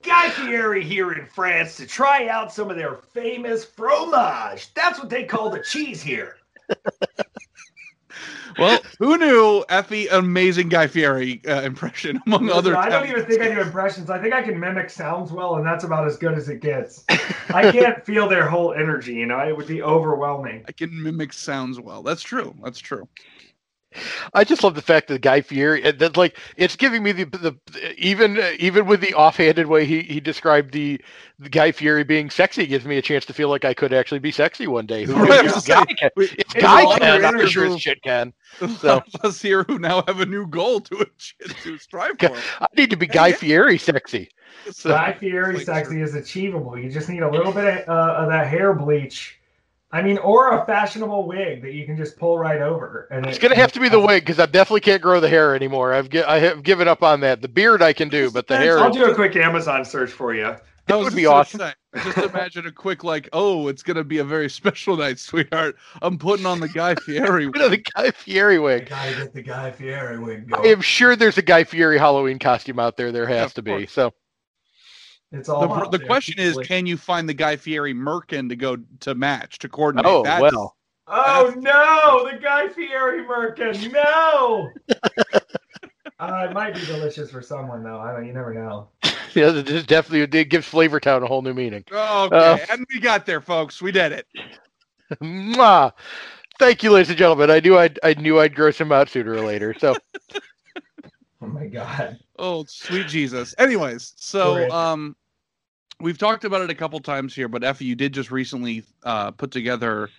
[0.02, 4.72] Guy Fieri here in France to try out some of their famous fromage.
[4.74, 6.36] That's what they call the cheese here.
[8.58, 12.76] Well, who knew Effy amazing Guy Fieri uh, impression among other.
[12.76, 14.10] I don't even think I do impressions.
[14.10, 17.04] I think I can mimic sounds well, and that's about as good as it gets.
[17.50, 19.14] I can't feel their whole energy.
[19.14, 20.64] You know, it would be overwhelming.
[20.68, 22.02] I can mimic sounds well.
[22.02, 22.54] That's true.
[22.62, 23.08] That's true.
[24.34, 27.24] I just love the fact that Guy Fieri uh, that like it's giving me the
[27.24, 31.00] the even uh, even with the offhanded way he, he described the,
[31.40, 34.20] the Guy Fieri being sexy gives me a chance to feel like I could actually
[34.20, 35.04] be sexy one day.
[35.04, 35.66] Who Right, knows?
[35.66, 36.10] Guy saying, can.
[36.16, 38.32] we- If Hey, Guy well, can, under I'm sure interview- as shit can.
[38.78, 42.36] So us here who now have a new goal to achieve, to strive for.
[42.60, 43.36] I need to be Yeah, Guy yeah.
[43.36, 44.28] Fieri sexy.
[44.70, 46.78] So Guy Fieri Like, sexy is achievable.
[46.78, 49.39] You just need a little bit of, uh, of that hair bleach.
[49.92, 53.08] I mean, or a fashionable wig that you can just pull right over.
[53.10, 55.28] And it's it- gonna have to be the wig because I definitely can't grow the
[55.28, 55.92] hair anymore.
[55.92, 57.42] I've gi- I have given up on that.
[57.42, 58.78] The beard I can do, but the hair.
[58.78, 60.54] I'll do a quick Amazon search for you.
[60.86, 61.58] That would be awesome.
[61.58, 61.74] gonna
[62.04, 65.76] Just imagine a quick like, oh, it's gonna be a very special night, sweetheart.
[66.02, 67.44] I'm putting on the Guy Fieri.
[67.44, 68.88] You know, the Guy Fieri wig.
[68.88, 72.78] gotta get the Guy Fieri wig I am sure there's a Guy Fieri Halloween costume
[72.80, 73.12] out there.
[73.12, 73.70] There has of to be.
[73.72, 73.92] course.
[73.92, 74.12] So
[75.32, 76.64] It's all The, the there, question is, people.
[76.64, 80.06] can you find the Guy Fieri Merkin to go to match to coordinate?
[80.06, 80.76] oh That's- well.
[81.12, 83.92] Oh no, the Guy Fieri Merkin.
[83.92, 84.70] No.
[86.20, 87.98] uh, it might be delicious for someone though.
[87.98, 88.26] I don't.
[88.26, 88.88] You never know.
[89.32, 91.84] Yeah, it just definitely it gives Flavor Town a whole new meaning.
[91.92, 93.80] Oh, okay, Uh, and we got there, folks.
[93.80, 94.26] We did it.
[95.22, 95.92] Mwah.
[96.58, 97.48] Thank you, ladies and gentlemen.
[97.48, 99.72] I knew I'd I knew I'd gross him out sooner or later.
[99.78, 99.94] So
[101.42, 102.18] Oh my god.
[102.38, 103.54] Oh, sweet Jesus.
[103.56, 105.16] Anyways, so um,
[105.98, 109.30] we've talked about it a couple times here, but Effy, you did just recently uh,
[109.30, 110.10] put together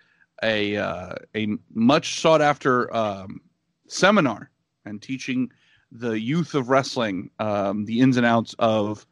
[0.42, 3.40] a uh, a much sought after um,
[3.88, 4.50] seminar
[4.86, 5.52] and teaching
[5.92, 9.06] the youth of wrestling, um, the ins and outs of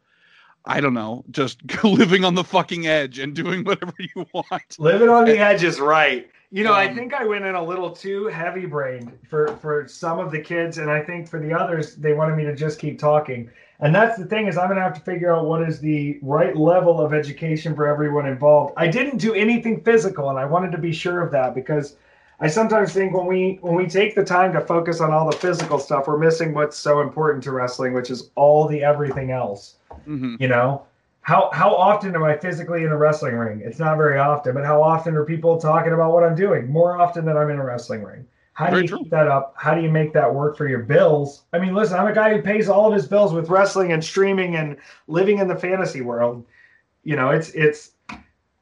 [0.64, 4.78] I don't know, just living on the fucking edge and doing whatever you want.
[4.78, 6.28] Living on the edge is right.
[6.52, 9.86] You know, I Um, think I went in a little too heavy brained for for
[9.86, 12.78] some of the kids, and I think for the others, they wanted me to just
[12.80, 13.48] keep talking.
[13.78, 16.56] And that's the thing is, I'm gonna have to figure out what is the right
[16.56, 18.74] level of education for everyone involved.
[18.76, 21.96] I didn't do anything physical, and I wanted to be sure of that because
[22.40, 25.36] I sometimes think when we when we take the time to focus on all the
[25.36, 29.76] physical stuff, we're missing what's so important to wrestling, which is all the everything else.
[30.04, 30.82] hmm You know,
[31.22, 33.62] how how often am I physically in a wrestling ring?
[33.64, 36.70] It's not very often, but how often are people talking about what I'm doing?
[36.70, 38.26] More often than I'm in a wrestling ring.
[38.54, 38.98] How do Very you true.
[38.98, 39.54] keep that up?
[39.56, 41.44] How do you make that work for your bills?
[41.52, 44.04] I mean, listen, I'm a guy who pays all of his bills with wrestling and
[44.04, 46.44] streaming and living in the fantasy world.
[47.04, 47.92] You know, it's it's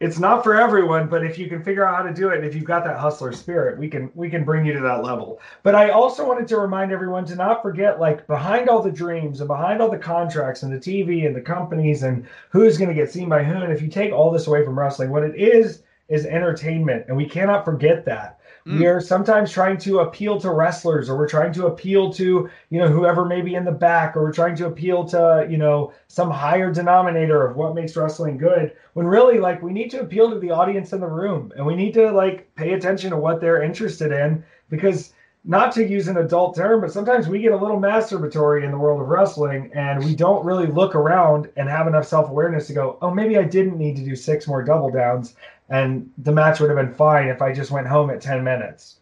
[0.00, 2.46] it's not for everyone, but if you can figure out how to do it, and
[2.46, 5.40] if you've got that hustler spirit, we can we can bring you to that level.
[5.64, 9.40] But I also wanted to remind everyone to not forget, like behind all the dreams
[9.40, 12.94] and behind all the contracts and the TV and the companies and who's going to
[12.94, 15.34] get seen by who, and if you take all this away from wrestling, what it
[15.34, 18.40] is is entertainment, and we cannot forget that.
[18.66, 18.78] Mm.
[18.78, 22.78] We are sometimes trying to appeal to wrestlers, or we're trying to appeal to you
[22.78, 25.92] know whoever may be in the back, or we're trying to appeal to you know
[26.08, 28.74] some higher denominator of what makes wrestling good.
[28.94, 31.76] When really, like, we need to appeal to the audience in the room, and we
[31.76, 35.12] need to like pay attention to what they're interested in, because
[35.44, 38.76] not to use an adult term, but sometimes we get a little masturbatory in the
[38.76, 42.74] world of wrestling, and we don't really look around and have enough self awareness to
[42.74, 45.36] go, oh, maybe I didn't need to do six more double downs,
[45.68, 48.96] and the match would have been fine if I just went home at ten minutes.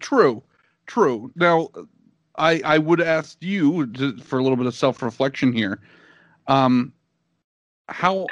[0.00, 0.42] True,
[0.86, 1.30] true.
[1.34, 1.68] Now,
[2.36, 5.80] I I would ask you to, for a little bit of self reflection here.
[6.46, 6.92] Um,
[7.88, 8.26] how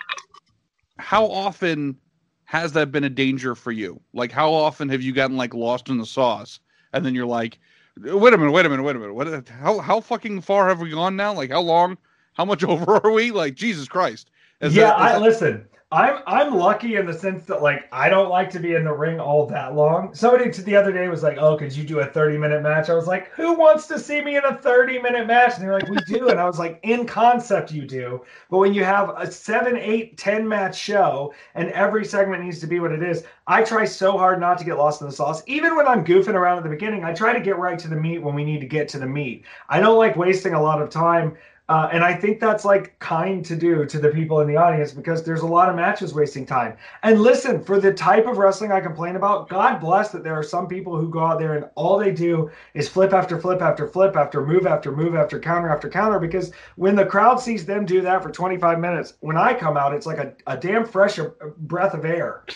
[0.98, 1.96] how often
[2.44, 4.00] has that been a danger for you?
[4.12, 6.60] Like, how often have you gotten like lost in the sauce,
[6.92, 7.58] and then you're like,
[7.98, 9.48] wait a minute, wait a minute, wait a minute, what?
[9.48, 11.32] How how fucking far have we gone now?
[11.34, 11.98] Like, how long?
[12.34, 13.30] How much over are we?
[13.32, 14.30] Like, Jesus Christ!
[14.60, 15.66] Is yeah, that- I that- listen.
[15.92, 18.92] I'm I'm lucky in the sense that like I don't like to be in the
[18.92, 20.14] ring all that long.
[20.14, 22.94] Somebody the other day was like, "Oh, could you do a 30 minute match?" I
[22.94, 25.88] was like, "Who wants to see me in a 30 minute match?" And they're like,
[25.88, 29.28] "We do," and I was like, "In concept, you do." But when you have a
[29.28, 33.64] seven, eight, 10 match show and every segment needs to be what it is, I
[33.64, 35.42] try so hard not to get lost in the sauce.
[35.48, 37.96] Even when I'm goofing around at the beginning, I try to get right to the
[37.96, 39.44] meat when we need to get to the meat.
[39.68, 41.36] I don't like wasting a lot of time.
[41.70, 44.90] Uh, and I think that's like kind to do to the people in the audience
[44.90, 46.76] because there's a lot of matches wasting time.
[47.04, 50.42] And listen, for the type of wrestling I complain about, God bless that there are
[50.42, 53.86] some people who go out there and all they do is flip after flip after
[53.86, 56.18] flip after move after move after counter after counter.
[56.18, 59.94] Because when the crowd sees them do that for 25 minutes, when I come out,
[59.94, 61.20] it's like a, a damn fresh
[61.56, 62.46] breath of air.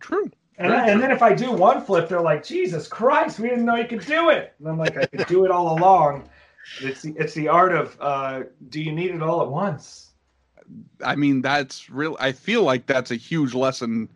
[0.00, 0.28] true.
[0.58, 3.64] And, Very and then if I do one flip, they're like, Jesus Christ, we didn't
[3.64, 4.54] know you could do it.
[4.58, 6.28] And I'm like, I could do it all along.
[6.80, 10.10] It's the, it's the art of uh, do you need it all at once?
[11.04, 12.16] I mean, that's real.
[12.20, 14.08] I feel like that's a huge lesson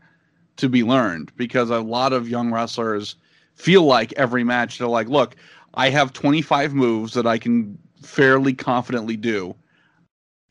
[0.56, 3.16] to be learned because a lot of young wrestlers
[3.54, 5.36] feel like every match they're like, look,
[5.74, 9.54] I have 25 moves that I can fairly confidently do.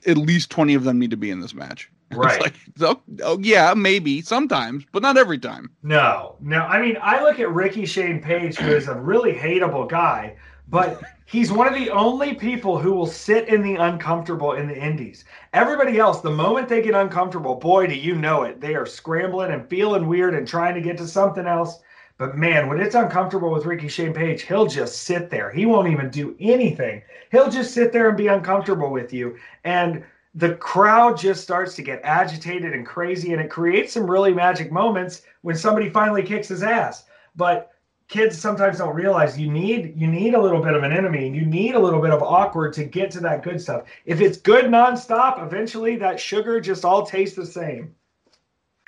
[0.06, 1.90] At least 20 of them need to be in this match.
[2.12, 2.40] Right.
[2.68, 5.72] It's like, oh, oh, yeah, maybe sometimes, but not every time.
[5.82, 6.60] No, no.
[6.60, 10.38] I mean, I look at Ricky Shane Page, who is a really hateable guy,
[10.68, 14.78] but he's one of the only people who will sit in the uncomfortable in the
[14.78, 15.26] indies.
[15.54, 18.60] Everybody else, the moment they get uncomfortable, boy, do you know it.
[18.60, 21.82] They are scrambling and feeling weird and trying to get to something else.
[22.18, 25.52] But man, when it's uncomfortable with Ricky Shane Page, he'll just sit there.
[25.52, 27.02] He won't even do anything.
[27.32, 29.36] He'll just sit there and be uncomfortable with you.
[29.66, 30.04] And
[30.34, 34.72] the crowd just starts to get agitated and crazy, and it creates some really magic
[34.72, 37.06] moments when somebody finally kicks his ass.
[37.36, 37.72] But
[38.08, 41.36] kids sometimes don't realize you need you need a little bit of an enemy and
[41.36, 43.84] you need a little bit of awkward to get to that good stuff.
[44.06, 47.96] If it's good nonstop, eventually that sugar just all tastes the same.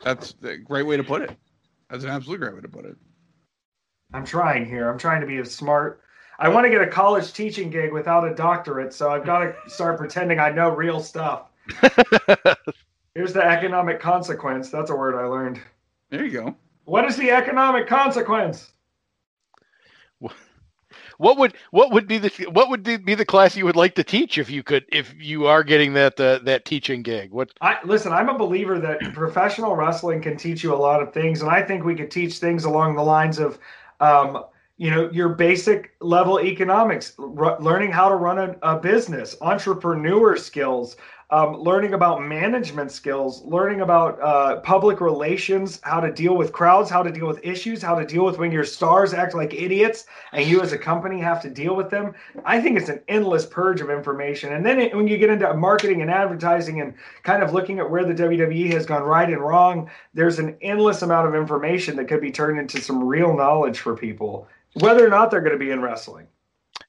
[0.04, 1.32] That's a great way to put it.
[1.90, 2.96] That's an absolutely great way to put it.
[4.14, 4.90] I'm trying here.
[4.90, 6.02] I'm trying to be as smart.
[6.40, 9.56] I want to get a college teaching gig without a doctorate, so I've got to
[9.70, 11.50] start pretending I know real stuff.
[13.16, 14.70] Here's the economic consequence.
[14.70, 15.60] That's a word I learned.
[16.12, 16.56] There you go.
[16.86, 18.72] What is the economic consequence?
[21.18, 24.04] What would what would be the what would be the class you would like to
[24.04, 27.32] teach if you could if you are getting that uh, that teaching gig?
[27.32, 31.14] What I listen, I'm a believer that professional wrestling can teach you a lot of
[31.14, 33.58] things, and I think we could teach things along the lines of,
[34.00, 34.44] um,
[34.78, 40.38] you know, your basic level economics, r- learning how to run a, a business, entrepreneur
[40.38, 40.98] skills,
[41.30, 46.90] um, learning about management skills, learning about uh, public relations, how to deal with crowds,
[46.90, 50.06] how to deal with issues, how to deal with when your stars act like idiots
[50.32, 52.14] and you as a company have to deal with them.
[52.46, 54.54] I think it's an endless purge of information.
[54.54, 57.90] And then it, when you get into marketing and advertising and kind of looking at
[57.90, 62.08] where the WWE has gone right and wrong, there's an endless amount of information that
[62.08, 65.60] could be turned into some real knowledge for people, whether or not they're going to
[65.60, 66.28] be in wrestling.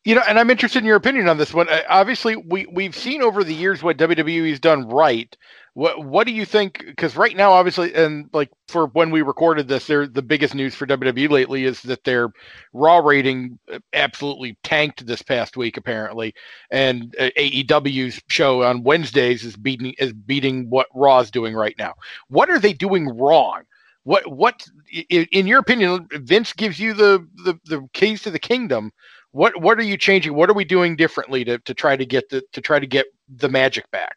[0.09, 1.69] You know, and I'm interested in your opinion on this one.
[1.69, 5.37] Uh, obviously, we we've seen over the years what WWE's done right.
[5.75, 6.83] What what do you think?
[6.87, 10.75] Because right now, obviously, and like for when we recorded this, they're the biggest news
[10.75, 12.31] for WWE lately is that their
[12.73, 16.35] Raw rating uh, absolutely tanked this past week, apparently,
[16.71, 21.93] and uh, AEW's show on Wednesdays is beating is beating what Raw's doing right now.
[22.29, 23.65] What are they doing wrong?
[24.05, 24.67] What what
[25.11, 26.09] in your opinion?
[26.13, 28.91] Vince gives you the the, the keys to the kingdom
[29.33, 30.35] what what are you changing?
[30.35, 33.07] What are we doing differently to, to try to get the to try to get
[33.29, 34.17] the magic back?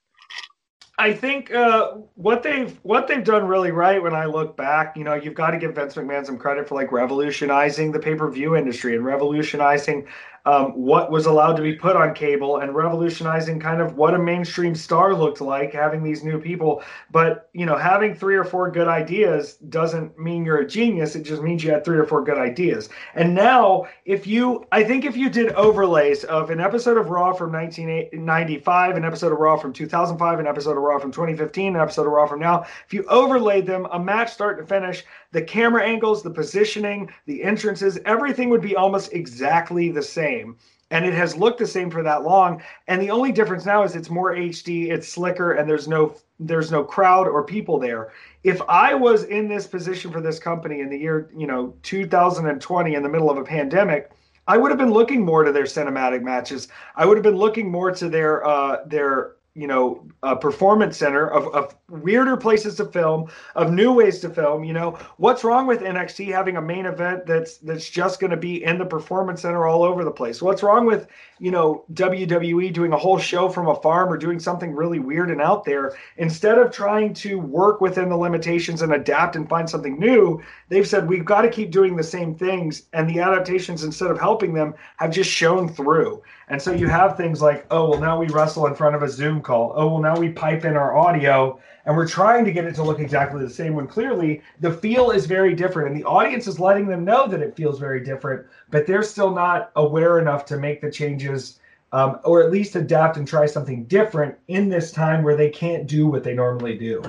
[0.98, 4.02] I think uh, what they've what they've done really right.
[4.02, 6.76] When I look back, you know, you've got to give Vince McMahon some credit for
[6.76, 10.08] like revolutionizing the pay per view industry and revolutionizing
[10.46, 14.20] um, what was allowed to be put on cable and revolutionizing kind of what a
[14.20, 16.84] mainstream star looked like having these new people.
[17.12, 21.16] But you know having three or four good ideas doesn't mean you're a genius.
[21.16, 22.90] It just means you had three or four good ideas.
[23.16, 27.34] And now if you i think if you did overlays of an episode of raw
[27.34, 31.82] from 1995 an episode of raw from 2005 an episode of raw from 2015 an
[31.82, 35.42] episode of raw from now if you overlaid them a match start to finish the
[35.42, 40.58] camera angles, the positioning, the entrances, everything would be almost exactly the same.
[40.92, 42.62] And it has looked the same for that long.
[42.88, 46.72] And the only difference now is it's more HD, it's slicker, and there's no there's
[46.72, 48.12] no crowd or people there.
[48.44, 52.96] If I was in this position for this company in the year, you know, 2020
[52.96, 54.12] in the middle of a pandemic,
[54.48, 56.68] I would have been looking more to their cinematic matches.
[56.96, 61.28] I would have been looking more to their uh, their you know a performance center
[61.28, 64.98] of, of weirder places to film of new ways to film you know?
[65.18, 68.78] What's wrong with nxt having a main event that's that's just going to be in
[68.78, 70.42] the performance center all over the place?
[70.42, 71.08] What's wrong with
[71.40, 75.30] you know wwe doing a whole show from a farm or doing something really weird
[75.30, 75.98] and out there?
[76.18, 80.88] Instead of trying to work within the limitations and adapt and find something new they've
[80.88, 84.54] said we've got to keep doing the same things and the adaptations instead of helping
[84.54, 86.22] them have just shown through
[86.52, 89.10] and so you have things like, oh, well, now we wrestle in front of a
[89.10, 89.72] Zoom call.
[89.74, 92.84] Oh, well, now we pipe in our audio and we're trying to get it to
[92.84, 95.88] look exactly the same when clearly the feel is very different.
[95.88, 99.32] And the audience is letting them know that it feels very different, but they're still
[99.32, 101.62] not aware enough to make the changes
[101.94, 105.88] um, or at least adapt and try something different in this time where they can't
[105.88, 107.02] do what they normally do.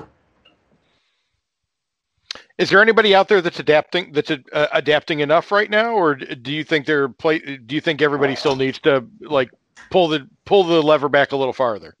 [2.57, 6.51] Is there anybody out there that's adapting that's uh, adapting enough right now, or do
[6.51, 7.39] you think they're play?
[7.39, 9.49] Do you think everybody still needs to like
[9.89, 11.95] pull the pull the lever back a little farther?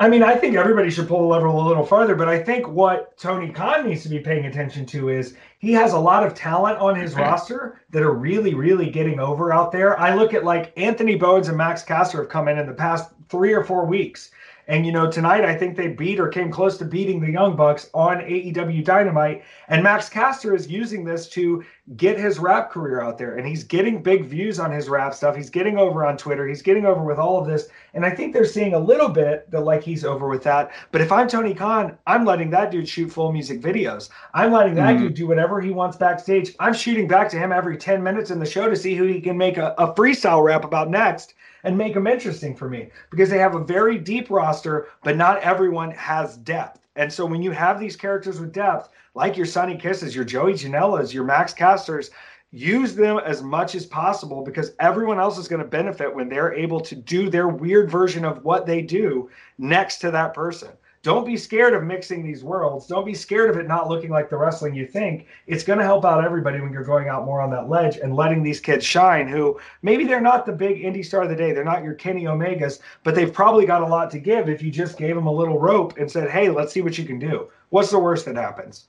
[0.00, 2.66] I mean, I think everybody should pull the lever a little farther, but I think
[2.66, 6.34] what Tony Khan needs to be paying attention to is he has a lot of
[6.34, 9.98] talent on his roster that are really, really getting over out there.
[10.00, 13.12] I look at like Anthony Bowens and Max Caster have come in in the past
[13.28, 14.30] three or four weeks
[14.66, 17.54] and you know, tonight I think they beat or came close to beating the Young
[17.54, 19.44] Bucks on AEW Dynamite.
[19.68, 21.64] And Max Caster is using this to
[21.96, 23.36] get his rap career out there.
[23.36, 25.36] And he's getting big views on his rap stuff.
[25.36, 26.46] He's getting over on Twitter.
[26.48, 27.68] He's getting over with all of this.
[27.92, 30.72] And I think they're seeing a little bit that like he's over with that.
[30.92, 34.08] But if I'm Tony Khan, I'm letting that dude shoot full music videos.
[34.32, 35.00] I'm letting that mm.
[35.00, 36.54] dude do whatever he wants backstage.
[36.58, 39.20] I'm shooting back to him every 10 minutes in the show to see who he
[39.20, 41.34] can make a, a freestyle rap about next
[41.64, 45.40] and make them interesting for me because they have a very deep roster, but not
[45.40, 46.86] everyone has depth.
[46.96, 50.52] And so when you have these characters with depth, like your Sonny Kisses, your Joey
[50.52, 52.10] Janela's, your Max Casters,
[52.52, 56.54] use them as much as possible because everyone else is going to benefit when they're
[56.54, 60.70] able to do their weird version of what they do next to that person
[61.04, 62.86] don't be scared of mixing these worlds.
[62.86, 65.26] Don't be scared of it not looking like the wrestling you think.
[65.46, 68.16] It's going to help out everybody when you're going out more on that ledge and
[68.16, 71.52] letting these kids shine who maybe they're not the big indie star of the day.
[71.52, 74.70] They're not your Kenny Omegas, but they've probably got a lot to give if you
[74.70, 77.50] just gave them a little rope and said, hey, let's see what you can do.
[77.68, 78.88] What's the worst that happens?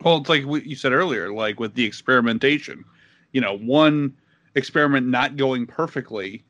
[0.00, 2.86] Well, it's like what you said earlier, like with the experimentation.
[3.32, 4.16] You know, one
[4.54, 6.42] experiment not going perfectly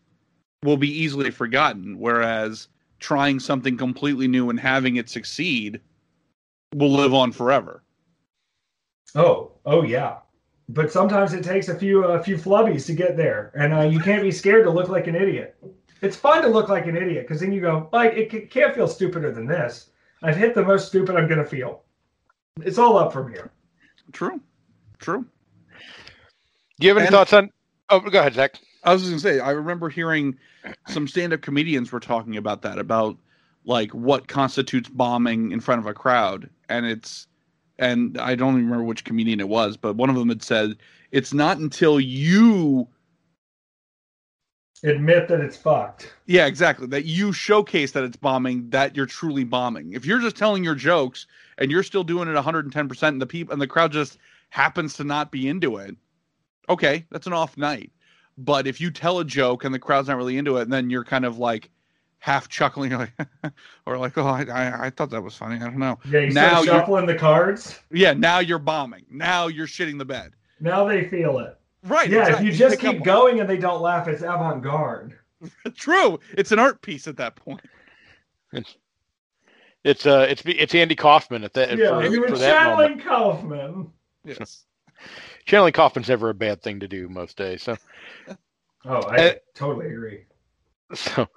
[0.63, 2.69] will be easily forgotten, whereas
[3.03, 5.81] trying something completely new and having it succeed
[6.75, 7.83] will live on forever.
[9.15, 10.19] Oh, oh yeah.
[10.69, 14.01] But sometimes it takes a few a few flubbies to get there, and uh, you
[14.01, 15.57] can't be scared to look like an idiot.
[16.01, 18.89] It's fun to look like an idiot because then you go like it can't feel
[18.89, 19.91] stupider than this.
[20.23, 21.83] I've hit the most stupid I'm gonna feel.
[22.63, 23.51] It's all up from here.
[24.13, 24.41] True,
[24.99, 25.27] true.
[26.81, 27.51] Do you have any and, thoughts on?
[27.91, 28.59] Oh, go ahead, Zach.
[28.85, 30.37] I was gonna say, I remember hearing
[30.89, 33.17] some stand-up comedians were talking about that, about
[33.65, 37.27] like what constitutes bombing in front of a crowd, and it's,
[37.79, 40.77] and I don't even remember which comedian it was, but one of them had said
[41.13, 42.89] it's not until you
[44.85, 46.13] Admit that it's fucked.
[46.27, 46.89] Yeah, exactly.
[46.89, 49.93] That you showcase that it's bombing, that you're truly bombing.
[49.93, 51.29] If you're just telling your jokes
[51.59, 54.19] and you're still doing it 110% and the people and the crowd just
[54.51, 55.97] happens to not be into it,
[56.69, 57.93] okay, that's an off night.
[58.39, 60.91] But if you tell a joke and the crowd's not really into it, and then
[60.91, 61.71] you're kind of like
[62.19, 63.13] half chuckling, like,
[63.87, 65.57] or like, oh, I, I, I, thought that was funny.
[65.57, 65.99] I don't know.
[66.09, 67.79] Yeah, you now start shuffling the cards.
[67.91, 69.05] Yeah, now you're bombing.
[69.11, 70.33] Now you're shitting the bed.
[70.61, 71.59] Now they feel it.
[71.85, 72.09] Right.
[72.09, 72.49] Yeah, exactly.
[72.49, 75.19] if you just keep going and they don't laugh, it's avant garde.
[75.75, 76.21] True.
[76.37, 77.61] It's an art piece at that point.
[78.53, 78.77] It's
[79.85, 81.77] it's uh it's it's Andy Kaufman at that.
[81.77, 83.91] Yeah, for, you were channeling Kaufman.
[84.25, 84.65] Yes.
[85.45, 87.63] Channeling Kaufman's never a bad thing to do most days.
[87.63, 87.77] So.
[88.85, 90.25] Oh, I uh, totally agree.
[90.93, 91.29] So,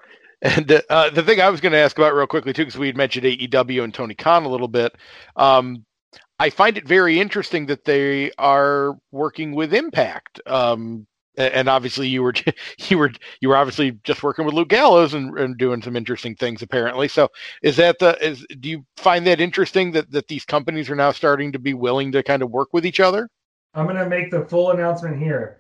[0.42, 2.88] and uh, the thing I was going to ask about real quickly too, because we
[2.88, 4.96] had mentioned AEW and Tony Khan a little bit.
[5.36, 5.86] Um,
[6.40, 10.42] I find it very interesting that they are working with Impact.
[10.48, 11.06] Um,
[11.38, 12.34] and obviously you were
[12.90, 16.36] you were you were obviously just working with Luke Gallows and, and, doing some interesting
[16.36, 17.08] things apparently.
[17.08, 17.30] So
[17.62, 21.12] is that the is do you find that interesting that that these companies are now
[21.12, 23.30] starting to be willing to kind of work with each other?
[23.76, 25.60] I'm going to make the full announcement here.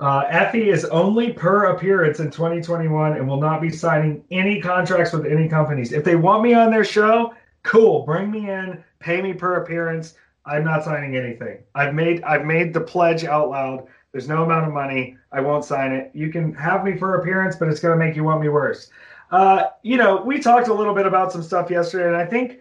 [0.00, 5.12] Uh, Effy is only per appearance in 2021 and will not be signing any contracts
[5.12, 5.92] with any companies.
[5.92, 10.14] If they want me on their show, cool, bring me in pay me per appearance.
[10.46, 11.58] I'm not signing anything.
[11.74, 13.86] I've made I've made the pledge out loud.
[14.12, 15.16] There's no amount of money.
[15.32, 16.10] I won't sign it.
[16.14, 18.90] You can have me for appearance, but it's going to make you want me worse.
[19.30, 22.60] Uh, you know, we talked a little bit about some stuff yesterday, and I think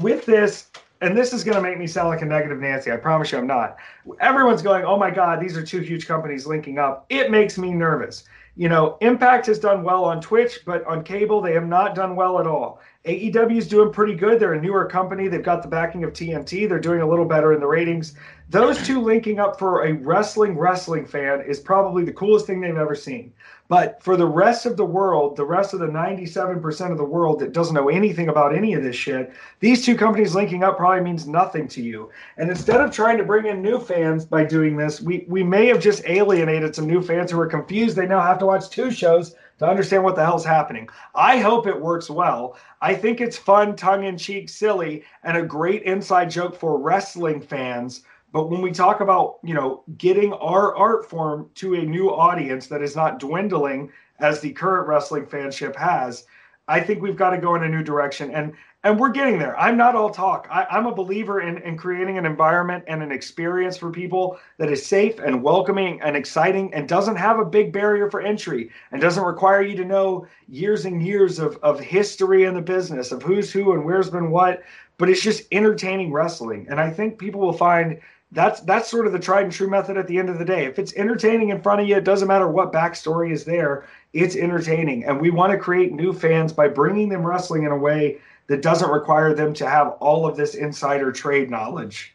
[0.00, 0.70] with this,
[1.00, 2.90] and this is going to make me sound like a negative Nancy.
[2.90, 3.76] I promise you I'm not.
[4.20, 7.06] Everyone's going, oh my God, these are two huge companies linking up.
[7.08, 8.24] It makes me nervous.
[8.56, 12.16] You know, Impact has done well on Twitch, but on cable, they have not done
[12.16, 12.80] well at all.
[13.04, 14.40] AEW is doing pretty good.
[14.40, 15.28] They're a newer company.
[15.28, 16.68] They've got the backing of TNT.
[16.68, 18.14] They're doing a little better in the ratings.
[18.50, 22.76] Those two linking up for a wrestling wrestling fan is probably the coolest thing they've
[22.76, 23.32] ever seen.
[23.68, 27.38] But for the rest of the world, the rest of the 97% of the world
[27.40, 31.04] that doesn't know anything about any of this shit, these two companies linking up probably
[31.04, 32.10] means nothing to you.
[32.38, 35.66] And instead of trying to bring in new fans by doing this, we, we may
[35.66, 37.94] have just alienated some new fans who are confused.
[37.94, 40.88] They now have to watch two shows to understand what the hell's happening.
[41.14, 42.56] I hope it works well.
[42.80, 47.40] I think it's fun, tongue in cheek, silly, and a great inside joke for wrestling
[47.40, 48.02] fans.
[48.32, 52.66] But when we talk about, you know, getting our art form to a new audience
[52.66, 56.26] that is not dwindling as the current wrestling fanship has,
[56.66, 58.30] I think we've got to go in a new direction.
[58.30, 58.54] And
[58.84, 59.58] and we're getting there.
[59.58, 60.46] I'm not all talk.
[60.50, 64.70] I, am a believer in, in creating an environment and an experience for people that
[64.70, 69.00] is safe and welcoming and exciting and doesn't have a big barrier for entry and
[69.00, 73.20] doesn't require you to know years and years of, of history in the business of
[73.20, 74.62] who's who and where's been what,
[74.96, 76.64] but it's just entertaining wrestling.
[76.70, 78.00] And I think people will find
[78.32, 80.66] that's that's sort of the tried and true method at the end of the day.
[80.66, 83.86] If it's entertaining in front of you, it doesn't matter what backstory is there.
[84.12, 87.76] It's entertaining, and we want to create new fans by bringing them wrestling in a
[87.76, 88.18] way
[88.48, 92.14] that doesn't require them to have all of this insider trade knowledge.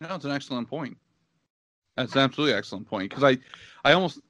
[0.00, 0.96] No, it's an excellent point.
[1.96, 3.38] That's an absolutely excellent point because I,
[3.84, 4.20] I almost.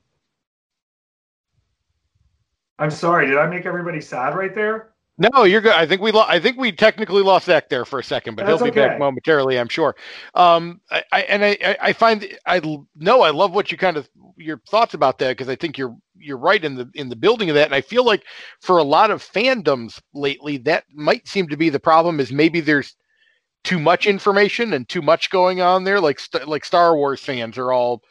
[2.78, 3.26] I'm sorry.
[3.26, 4.91] Did I make everybody sad right there?
[5.19, 5.73] No, you're good.
[5.73, 8.45] I think we lo- I think we technically lost Zach there for a second, but
[8.45, 8.81] That's he'll be okay.
[8.89, 9.97] back momentarily, I'm sure.
[10.35, 12.61] Um, I, I and I, I find I
[12.95, 15.97] know I love what you kind of your thoughts about that because I think you're
[16.19, 18.25] you're right in the in the building of that, and I feel like
[18.61, 22.21] for a lot of fandoms lately, that might seem to be the problem.
[22.21, 22.95] Is maybe there's
[23.64, 26.01] too much information and too much going on there.
[26.01, 28.03] Like like Star Wars fans are all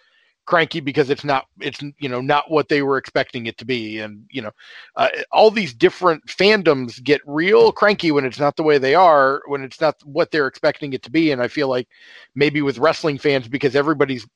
[0.46, 4.00] cranky because it's not it's you know not what they were expecting it to be.
[4.00, 4.52] And you know
[4.96, 9.42] uh, all these different fandoms get real cranky when it's not the way they are
[9.48, 11.32] when it's not what they're expecting it to be.
[11.32, 11.88] And i feel like
[12.36, 14.28] maybe with wrestling fans because everybody's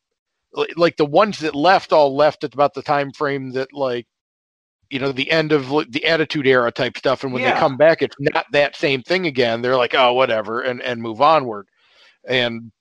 [0.76, 4.08] like the ones that left all left at about the time frame that like
[4.90, 7.24] you know the end of the attitude era type stuff.
[7.24, 7.54] And when yeah.
[7.54, 9.62] they come back it's not that same thing again.
[9.62, 11.68] They're like oh whatever and and move onward.
[12.28, 12.72] And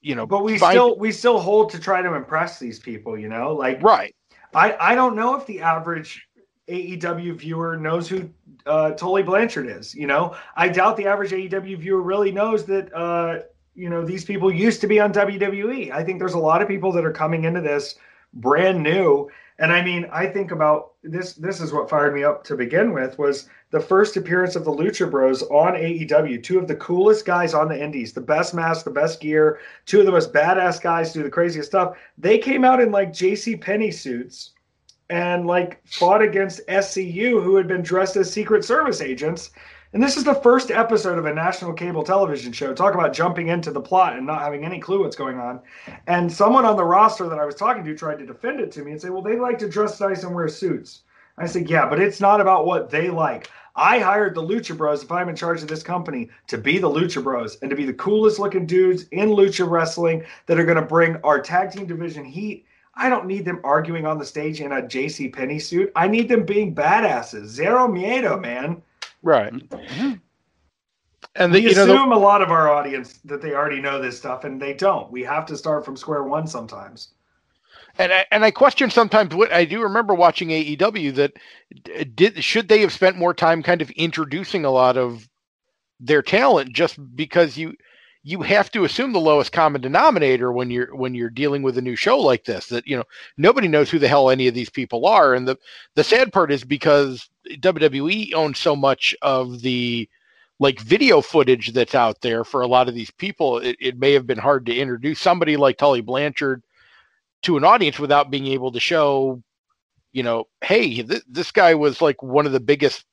[0.00, 3.28] you know but we still we still hold to try to impress these people you
[3.28, 4.14] know like right.
[4.54, 6.26] I i don't know if the average
[6.68, 8.30] aew viewer knows who
[8.66, 10.36] uh tully blanchard is you know?
[10.56, 13.40] I doubt the average aew viewer really knows that uh
[13.74, 16.68] you know these people used to be on wwe i think there's a lot of
[16.68, 17.96] people that are coming into this
[18.34, 19.30] brand new.
[19.58, 21.34] And I mean, I think about this.
[21.34, 24.72] This is what fired me up to begin with was the first appearance of the
[24.72, 26.42] Lucha Bros on AEW.
[26.42, 30.00] Two of the coolest guys on the Indies, the best mask, the best gear, two
[30.00, 31.96] of the most badass guys do the craziest stuff.
[32.18, 33.56] They came out in like J.C.
[33.56, 34.50] Penney suits
[35.08, 39.50] and like fought against SCU, who had been dressed as Secret Service agents.
[39.92, 42.72] And this is the first episode of a national cable television show.
[42.72, 45.60] Talk about jumping into the plot and not having any clue what's going on.
[46.06, 48.84] And someone on the roster that I was talking to tried to defend it to
[48.84, 51.02] me and say, well, they like to dress nice and wear suits.
[51.38, 53.50] I said, yeah, but it's not about what they like.
[53.80, 56.90] I hired the Lucha Bros, if I'm in charge of this company, to be the
[56.90, 60.76] Lucha Bros and to be the coolest looking dudes in Lucha Wrestling that are going
[60.76, 62.66] to bring our tag team division heat.
[62.94, 65.90] I don't need them arguing on the stage in a JC Penney suit.
[65.96, 67.46] I need them being badasses.
[67.46, 68.82] Zero miedo, man.
[69.22, 69.50] Right.
[69.50, 70.12] Mm-hmm.
[71.36, 73.80] And we the, you know, assume the, a lot of our audience that they already
[73.80, 75.10] know this stuff, and they don't.
[75.10, 77.14] We have to start from square one sometimes.
[77.98, 81.32] And I, and I question sometimes what I do remember watching AEW that
[82.14, 85.28] did should they have spent more time kind of introducing a lot of
[86.00, 87.74] their talent just because you
[88.22, 91.82] you have to assume the lowest common denominator when you're when you're dealing with a
[91.82, 93.04] new show like this that you know
[93.38, 95.34] nobody knows who the hell any of these people are.
[95.34, 95.56] And the
[95.94, 100.08] the sad part is because WWE owns so much of the
[100.58, 104.12] like video footage that's out there for a lot of these people it, it may
[104.12, 106.62] have been hard to introduce somebody like Tully Blanchard
[107.42, 109.42] to an audience without being able to show
[110.12, 113.04] you know hey th- this guy was like one of the biggest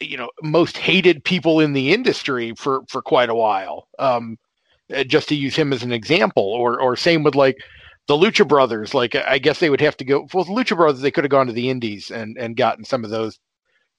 [0.00, 3.88] you know most hated people in the industry for for quite a while.
[3.98, 4.38] Um
[4.94, 7.56] uh, just to use him as an example or or same with like
[8.08, 8.94] the lucha brothers.
[8.94, 11.30] Like i guess they would have to go well the lucha brothers they could have
[11.30, 13.38] gone to the indies and and gotten some of those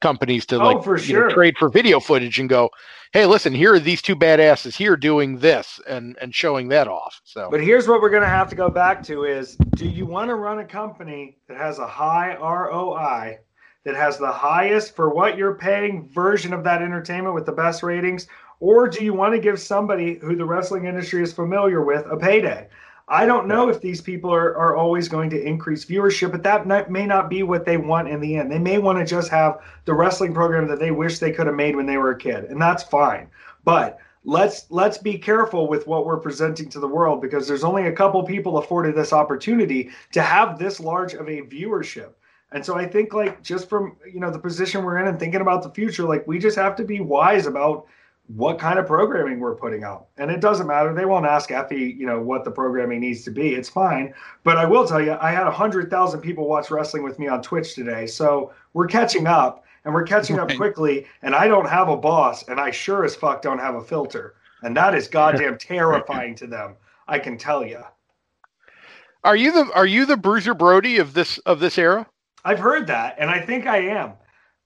[0.01, 1.29] companies to Oh, like for you know, sure.
[1.29, 2.69] trade for video footage and go
[3.13, 7.19] hey listen here are these two badasses here doing this and and showing that off
[7.23, 10.05] so But here's what we're going to have to go back to is do you
[10.05, 13.39] want to run a company that has a high ROI
[13.85, 17.81] that has the highest for what you're paying version of that entertainment with the best
[17.83, 18.27] ratings
[18.59, 22.17] or do you want to give somebody who the wrestling industry is familiar with a
[22.17, 22.67] payday?
[23.09, 26.67] I don't know if these people are, are always going to increase viewership, but that
[26.67, 28.51] not, may not be what they want in the end.
[28.51, 31.55] They may want to just have the wrestling program that they wish they could have
[31.55, 33.29] made when they were a kid, and that's fine.
[33.63, 37.87] But let's let's be careful with what we're presenting to the world because there's only
[37.87, 42.11] a couple people afforded this opportunity to have this large of a viewership.
[42.51, 45.41] And so I think like just from you know the position we're in and thinking
[45.41, 47.87] about the future, like we just have to be wise about
[48.27, 50.07] what kind of programming we're putting out.
[50.17, 50.93] And it doesn't matter.
[50.93, 53.53] They won't ask Effy, you know, what the programming needs to be.
[53.53, 54.13] It's fine.
[54.43, 57.73] But I will tell you, I had 100,000 people watch wrestling with me on Twitch
[57.73, 58.05] today.
[58.05, 61.07] So we're catching up and we're catching up quickly.
[61.21, 62.47] And I don't have a boss.
[62.49, 64.35] And I sure as fuck don't have a filter.
[64.61, 66.75] And that is goddamn terrifying to them.
[67.07, 67.81] I can tell you.
[69.23, 72.05] are you the are you the bruiser brody of this of this era
[72.43, 74.13] I've heard that, and I think I am.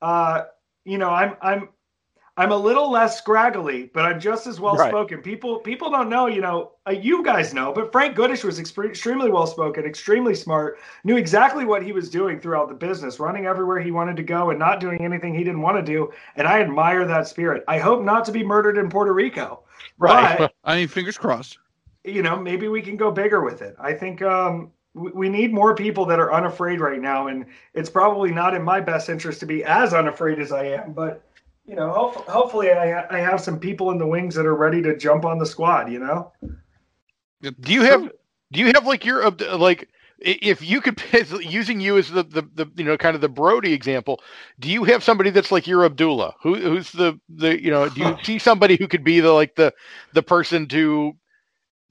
[0.04, 0.44] Uh,
[0.86, 1.70] you know, I'm I'm
[2.38, 4.90] I'm a little less scraggly, but I'm just as well Right.
[4.90, 5.22] spoken.
[5.22, 8.88] People people don't know, you know, uh, you guys know, but Frank Goodish was extre-
[8.90, 13.46] extremely well spoken, extremely smart, knew exactly what he was doing throughout the business, running
[13.46, 16.10] everywhere he wanted to go and not doing anything he didn't want to do.
[16.38, 17.64] And I admire that spirit.
[17.68, 19.60] I hope not to be murdered in Puerto Rico.
[19.98, 20.38] Right.
[20.38, 21.58] But I mean, fingers crossed.
[22.06, 23.76] you know, maybe we can go bigger with it.
[23.78, 27.90] I think um, we, we need more people that are unafraid right now, and it's
[27.90, 30.94] probably not in my best interest to be as unafraid as I am.
[30.94, 31.24] But
[31.72, 34.56] you know, hope, hopefully, I, ha- I have some people in the wings that are
[34.56, 35.90] ready to jump on the squad.
[35.90, 36.34] You know,
[37.42, 38.12] Do you have
[38.52, 39.88] do you have like your like
[40.20, 41.02] if you could
[41.42, 44.20] using you as the, the the you know kind of the Brody example,
[44.60, 46.36] do you have somebody that's like your Abdullah?
[46.44, 49.56] Who who's the the you know do you see somebody who could be the like
[49.56, 49.74] the
[50.12, 51.14] the person to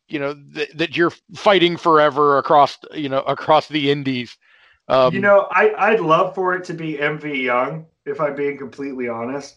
[0.09, 4.37] you know th- that you're fighting forever across you know across the Indies?
[4.89, 8.59] Um, you know, I I'd love for it to be MV Young, if I'm being
[8.59, 9.57] completely honest.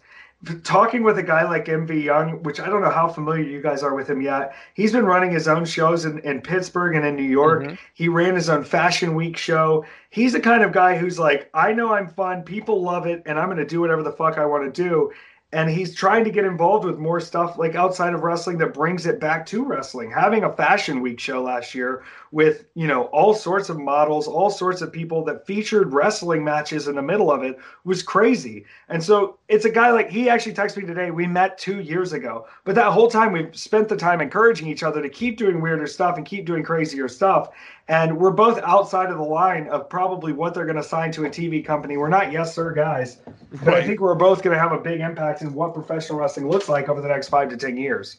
[0.64, 3.82] Talking with a guy like MV Young, which I don't know how familiar you guys
[3.82, 4.54] are with him yet.
[4.74, 7.64] He's been running his own shows in, in Pittsburgh and in New York.
[7.64, 7.78] Mhm.
[7.94, 9.86] He ran his own Fashion Week show.
[10.10, 13.40] He's the kind of guy who's like, I know I'm fun, people love it, and
[13.40, 15.12] I'm going to do whatever the fuck I want to do.
[15.54, 19.06] And he's trying to get involved with more stuff like outside of wrestling that brings
[19.06, 20.12] it back to wrestling.
[20.12, 24.50] Having a Fashion Week show last year with, you know, all sorts of models, all
[24.50, 28.66] sorts of people that featured wrestling matches in the middle of it was crazy.
[28.90, 31.12] And so it's a guy like he actually texted me today.
[31.12, 34.82] We met two years ago, but that whole time we've spent the time encouraging each
[34.82, 37.50] other to keep doing weirder stuff and keep doing crazier stuff.
[37.88, 41.26] And we're both outside of the line of probably what they're going to sign to
[41.26, 41.98] a TV company.
[41.98, 43.18] We're not yes sir guys,
[43.64, 46.50] but I think we're both going to have a big impact in what professional wrestling
[46.50, 48.18] looks like over the next five to ten years.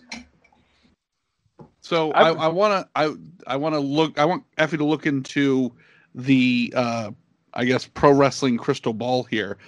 [1.85, 3.15] So I, I've- want to I
[3.47, 5.71] I want to look I want Effy to look into
[6.15, 7.11] the uh,
[7.53, 9.59] I guess pro wrestling crystal ball here.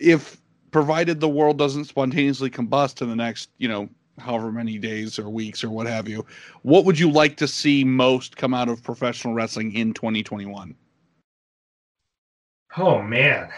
[0.00, 0.40] If
[0.70, 3.88] provided the world doesn't spontaneously combust in the next, you know,
[4.20, 6.24] however many days or weeks or what have you,
[6.62, 10.76] what would you like to see most come out of professional wrestling in 2021?
[12.76, 13.48] Oh man,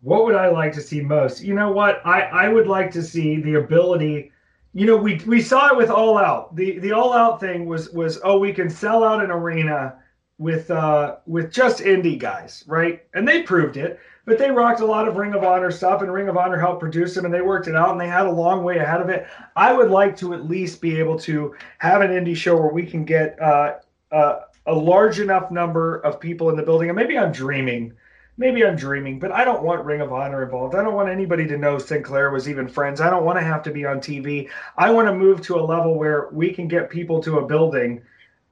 [0.00, 1.42] what would I like to see most?
[1.42, 2.00] You know what?
[2.06, 4.32] I I would like to see the ability.
[4.74, 6.56] You know, we we saw it with All Out.
[6.56, 9.94] The the All Out thing was was oh we can sell out an arena
[10.38, 13.04] with uh with just indie guys, right?
[13.14, 14.00] And they proved it.
[14.26, 16.80] But they rocked a lot of Ring of Honor stuff, and Ring of Honor helped
[16.80, 19.10] produce them, and they worked it out, and they had a long way ahead of
[19.10, 19.26] it.
[19.54, 22.86] I would like to at least be able to have an indie show where we
[22.86, 23.74] can get uh,
[24.10, 27.92] uh, a large enough number of people in the building, and maybe I'm dreaming
[28.36, 30.74] maybe I'm dreaming, but I don't want Ring of Honor involved.
[30.74, 33.00] I don't want anybody to know Sinclair was even friends.
[33.00, 34.48] I don't want to have to be on TV.
[34.76, 38.02] I want to move to a level where we can get people to a building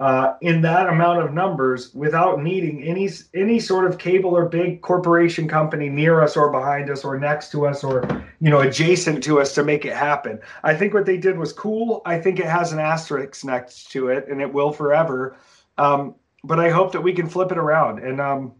[0.01, 4.83] uh, in that amount of numbers without needing any any sort of cable or big
[4.83, 8.03] corporation company near us or behind us or next to us or
[8.41, 10.41] you know adjacent to us to make it happen.
[10.65, 12.03] I think what they did was cool.
[12.05, 15.37] I think it has an asterisk next to it, and it will forever.
[15.79, 18.21] Um, but I hope that we can flip it around and.
[18.21, 18.53] Um,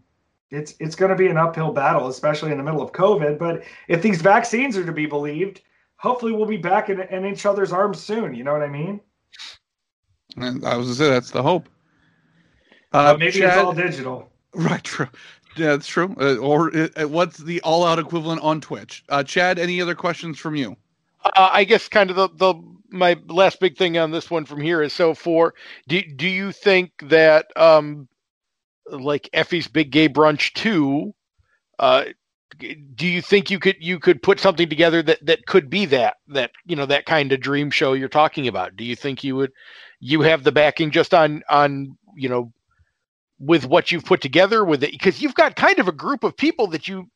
[0.53, 3.37] it's it's going to be an uphill battle, especially in the middle of COVID.
[3.37, 5.61] But if these vaccines are to be believed,
[5.97, 8.35] hopefully we'll be back in, in each other's arms soon.
[8.35, 9.01] You know what I mean?
[10.37, 11.69] And I was to say that's the hope.
[12.91, 14.29] Uh, maybe Chad, it's all digital.
[14.55, 14.83] Right.
[14.83, 15.07] True.
[15.55, 16.15] Yeah, that's true.
[16.21, 19.03] Uh, or uh, what's the all-out equivalent on Twitch?
[19.09, 20.77] Uh, Chad, any other questions from you?
[21.25, 22.53] Uh, I guess kind of the, the
[22.91, 25.55] my last big thing on this one from here is so for
[25.87, 28.07] do do you think that um
[28.89, 31.13] like Effy's Big Gay Brunch two,
[31.79, 32.05] uh,
[32.95, 36.17] do you think you could you could put something together that that could be that
[36.27, 38.75] that you know that kind of dream show you're talking about?
[38.75, 39.51] Do you think you would
[39.99, 42.51] you have the backing just on on you know
[43.39, 46.37] with what you've put together with it because you've got kind of a group of
[46.37, 47.07] people that you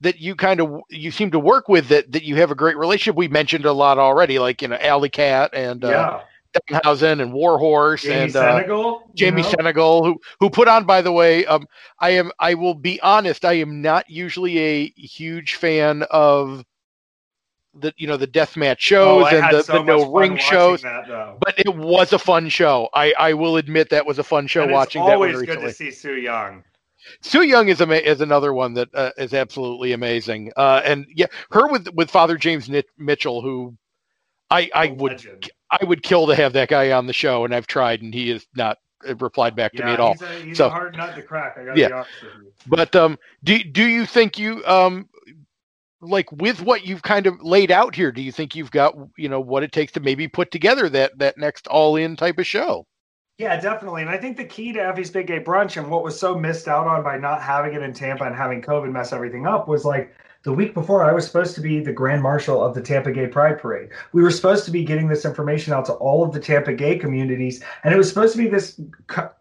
[0.00, 2.76] that you kind of you seem to work with that that you have a great
[2.76, 3.16] relationship.
[3.16, 5.88] We mentioned a lot already, like you know Allie Katch and uh,
[6.68, 6.80] yeah.
[6.80, 9.48] Danhausen and Warhorse Jamie and Senegal, uh, Jamie know?
[9.48, 10.84] Senegal, who who put on.
[10.84, 11.66] By the way, um,
[12.00, 13.44] I am I will be honest.
[13.44, 16.64] I am not usually a huge fan of
[17.80, 20.82] the you know the death match shows oh, and the, so the no ring shows.
[20.82, 22.88] That, but it was a fun show.
[22.94, 25.14] I I will admit that was a fun show and watching it's that.
[25.14, 26.64] Always good to see Su Yung.
[27.20, 30.52] Su Yung is ama- is another one that uh, is absolutely amazing.
[30.56, 33.76] Uh, and yeah, her with with Father James Mitchell, who
[34.50, 35.50] I I would legend.
[35.70, 38.30] I would kill to have that guy on the show, and I've tried, and he
[38.30, 38.78] has not
[39.18, 40.12] replied back to yeah, me at all.
[40.12, 41.58] He's a, he's so, a hard nut to crack.
[41.74, 42.04] yeah.
[42.66, 45.08] But um, do do you think you um,
[46.00, 48.12] like with what you've kind of laid out here?
[48.12, 51.18] Do you think you've got you know what it takes to maybe put together that
[51.18, 52.86] that next all in type of show?
[53.38, 54.00] Yeah, definitely.
[54.00, 56.68] And I think the key to Effy's Big Gay Brunch and what was so missed
[56.68, 59.84] out on by not having it in Tampa and having COVID mess everything up was
[59.84, 60.14] like
[60.46, 63.26] the week before, I was supposed to be the grand marshal of the Tampa Gay
[63.26, 63.88] Pride Parade.
[64.12, 66.96] We were supposed to be getting this information out to all of the Tampa gay
[66.96, 68.80] communities, and it was supposed to be this,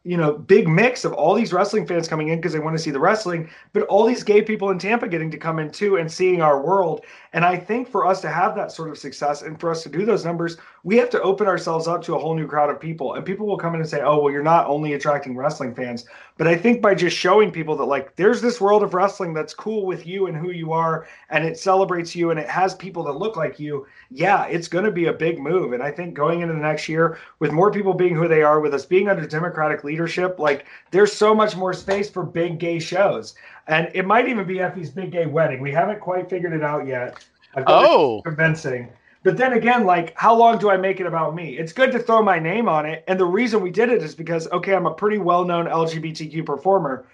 [0.03, 2.81] you know, big mix of all these wrestling fans coming in because they want to
[2.81, 5.97] see the wrestling, but all these gay people in Tampa getting to come in too
[5.97, 7.05] and seeing our world.
[7.33, 9.89] And I think for us to have that sort of success and for us to
[9.89, 12.79] do those numbers, we have to open ourselves up to a whole new crowd of
[12.79, 13.15] people.
[13.15, 16.05] And people will come in and say, "Oh, well, you're not only attracting wrestling fans."
[16.37, 19.53] But I think by just showing people that like there's this world of wrestling that's
[19.53, 23.03] cool with you and who you are and it celebrates you and it has people
[23.05, 25.73] that look like you, yeah, it's going to be a big move.
[25.73, 28.59] And I think going into the next year with more people being who they are
[28.59, 32.77] with us being under democratic leadership, like there's so much more space for big gay
[32.77, 33.33] shows.
[33.67, 35.61] And it might even be Effy's big gay wedding.
[35.61, 37.25] We haven't quite figured it out yet.
[37.65, 38.91] oh, convincing.
[39.25, 41.57] But then again, like, how long do I make it about me?
[41.57, 43.03] It's good to throw my name on it.
[43.07, 46.45] And the reason we did it is because, okay, I'm a pretty well known LGBTQ
[46.45, 47.07] performer.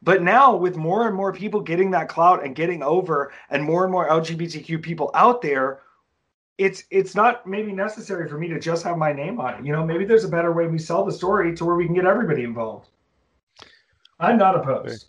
[0.00, 3.84] But now, with more and more people getting that clout and getting over, and more
[3.84, 5.80] and more LGBTQ people out there,
[6.56, 9.66] it's it's not maybe necessary for me to just have my name on it.
[9.66, 11.94] You know, maybe there's a better way we sell the story to where we can
[11.94, 12.88] get everybody involved.
[14.18, 15.08] I'm not opposed.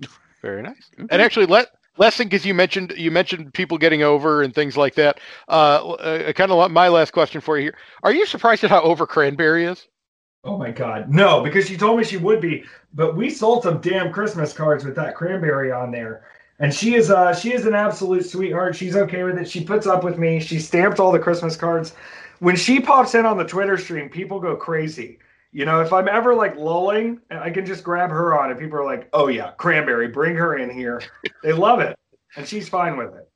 [0.00, 0.88] Very, very nice.
[0.96, 4.76] And actually, let last thing because you mentioned you mentioned people getting over and things
[4.76, 5.20] like that.
[5.48, 8.82] Uh, uh kind of my last question for you here: Are you surprised at how
[8.82, 9.86] over Cranberry is?
[10.42, 11.42] Oh my God, no!
[11.42, 12.64] Because she told me she would be,
[12.94, 16.24] but we sold some damn Christmas cards with that Cranberry on there,
[16.58, 18.74] and she is uh she is an absolute sweetheart.
[18.74, 19.48] She's okay with it.
[19.48, 20.40] She puts up with me.
[20.40, 21.94] She stamped all the Christmas cards.
[22.38, 25.18] When she pops in on the Twitter stream, people go crazy.
[25.52, 28.78] You know, if I'm ever like lulling, I can just grab her on, and people
[28.78, 31.02] are like, "Oh yeah, cranberry, bring her in here."
[31.42, 31.96] They love it,
[32.36, 33.28] and she's fine with it.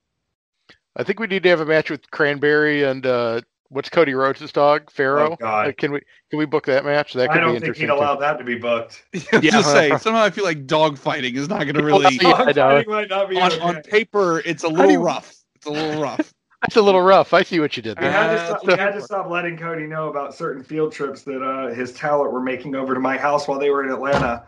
[0.96, 4.52] I think we need to have a match with Cranberry and uh, what's Cody Rhodes'
[4.52, 4.90] dog?
[4.92, 5.32] Pharaoh.
[5.32, 5.68] Oh, God.
[5.68, 6.00] Uh, can we
[6.30, 7.14] can we book that match?
[7.14, 7.42] That could be interesting.
[7.42, 7.88] I don't be think interesting.
[7.88, 7.98] he'd too.
[7.98, 9.04] allow that to be booked.
[9.32, 9.50] I Yeah.
[9.50, 12.16] just say somehow I feel like dog fighting is not going to really.
[12.22, 13.60] Yeah, I might not be on, okay.
[13.60, 15.34] on paper, it's a little rough.
[15.56, 16.32] It's a little rough.
[16.64, 17.34] That's a little rough.
[17.34, 18.12] I see what you did We there.
[18.12, 21.42] had, to stop, we had to stop letting Cody know about certain field trips that
[21.42, 24.44] uh, his talent were making over to my house while they were in Atlanta.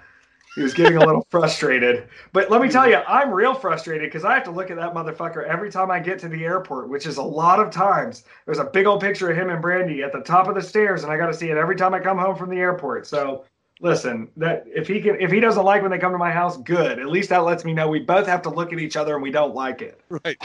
[0.54, 2.08] He was getting a little frustrated.
[2.32, 4.94] But let me tell you, I'm real frustrated because I have to look at that
[4.94, 8.24] motherfucker every time I get to the airport, which is a lot of times.
[8.46, 11.02] There's a big old picture of him and Brandi at the top of the stairs,
[11.04, 13.06] and I got to see it every time I come home from the airport.
[13.06, 13.44] So
[13.82, 16.56] listen, that if he can, if he doesn't like when they come to my house,
[16.56, 16.98] good.
[16.98, 19.22] At least that lets me know we both have to look at each other and
[19.22, 20.00] we don't like it.
[20.08, 20.38] right.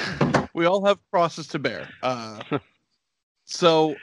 [0.53, 1.89] We all have crosses to bear.
[2.01, 2.41] Uh,
[3.45, 3.95] so,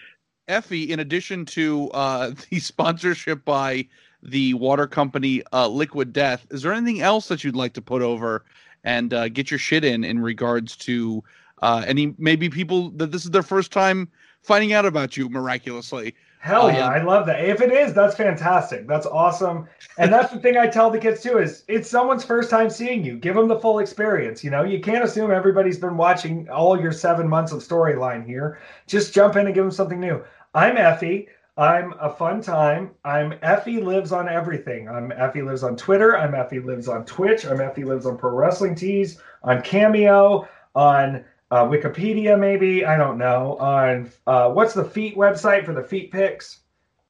[0.49, 3.87] Effy, in addition to uh, the sponsorship by
[4.23, 8.03] the water company uh, Liquid Death, is there anything else that you'd like to put
[8.03, 8.45] over
[8.85, 11.23] and uh, get your shit in in regards to
[11.63, 14.09] uh, any maybe people that this is their first time
[14.43, 16.15] finding out about you miraculously?
[16.41, 17.45] Hell yeah, Um, I love that.
[17.45, 18.87] If it is, that's fantastic.
[18.87, 19.67] That's awesome.
[19.99, 23.05] And that's the thing I tell the kids too is it's someone's first time seeing
[23.05, 23.17] you.
[23.17, 24.45] Give them the full experience.
[24.45, 28.61] You know, you can't assume everybody's been watching all your seven months of storyline here.
[28.87, 30.23] Just jump in and give them something new.
[30.55, 31.27] I'm Effy.
[31.57, 32.93] I'm a fun time.
[33.05, 34.89] I'm Effy lives on everything.
[34.89, 36.17] I'm Effy lives on Twitter.
[36.17, 37.45] I'm Effy lives on Twitch.
[37.47, 40.47] I'm Effy lives on Pro Wrestling Tees, on Cameo,
[40.77, 43.57] on uh, Wikipedia, maybe I don't know.
[43.59, 46.61] On uh, what's the feet website for the feet pics?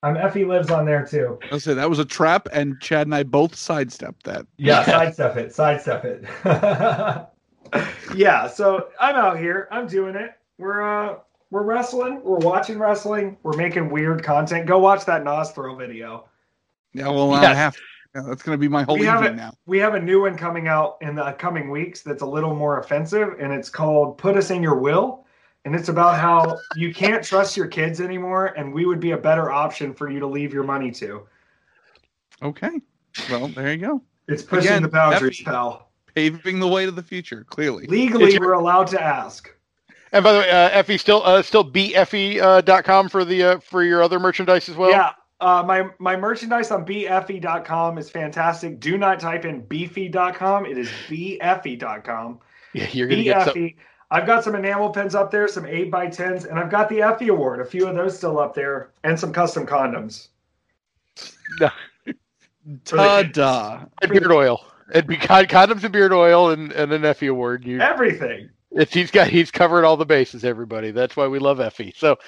[0.02, 1.38] I'm Effy lives on there too.
[1.50, 4.46] I'll say that was a trap, and Chad and I both sidestepped that.
[4.56, 6.24] Yeah, sidestep it, sidestep it.
[8.14, 9.66] yeah, so I'm out here.
[9.72, 10.34] I'm doing it.
[10.58, 11.16] We're uh
[11.50, 12.20] we're wrestling.
[12.22, 13.38] We're watching wrestling.
[13.42, 14.66] We're making weird content.
[14.66, 16.28] Go watch that Nas throw video.
[16.92, 17.56] Yeah, well, I Yes.
[17.56, 17.76] have.
[18.14, 19.42] Yeah, that's going to be my whole We have evening it.
[19.42, 19.52] now.
[19.66, 22.80] We have a new one coming out in the coming weeks that's a little more
[22.80, 25.26] offensive, and it's called "Put Us in Your Will."
[25.64, 29.16] And it's about how you can't trust your kids anymore, and we would be a
[29.18, 31.26] better option for you to leave your money to.
[32.42, 32.80] Okay.
[33.30, 34.02] Well, there you go.
[34.28, 35.90] It's pushing Again, the boundaries, pal.
[36.14, 37.86] Paving the way to the future, clearly.
[37.86, 39.52] Legally, It's- we're allowed to ask.
[40.12, 43.42] And by the way, uh, Effy still uh, still bfe uh, dot com for the
[43.42, 44.90] uh, for your other merchandise as well.
[44.90, 45.12] yeah.
[45.40, 48.80] Uh, my my merchandise on bfe.com is fantastic.
[48.80, 50.66] Do not type in beefy.com.
[50.66, 52.40] It is bfe.com.
[52.72, 53.70] yeah, you're gonna get some.
[54.10, 57.00] I've got some enamel pins up there, some 8 by 10s and I've got the
[57.00, 60.28] Effy Award, a few of those still up there, and some custom condoms.
[62.84, 63.84] Ta-da.
[64.02, 64.64] and beard oil.
[64.94, 67.66] And be- con- condoms and beard oil and, and an Effy award.
[67.66, 68.48] You, Everything.
[68.72, 70.44] It's, he's got he's covered all the bases.
[70.44, 71.96] Everybody, that's why we love Effy.
[71.96, 72.18] So,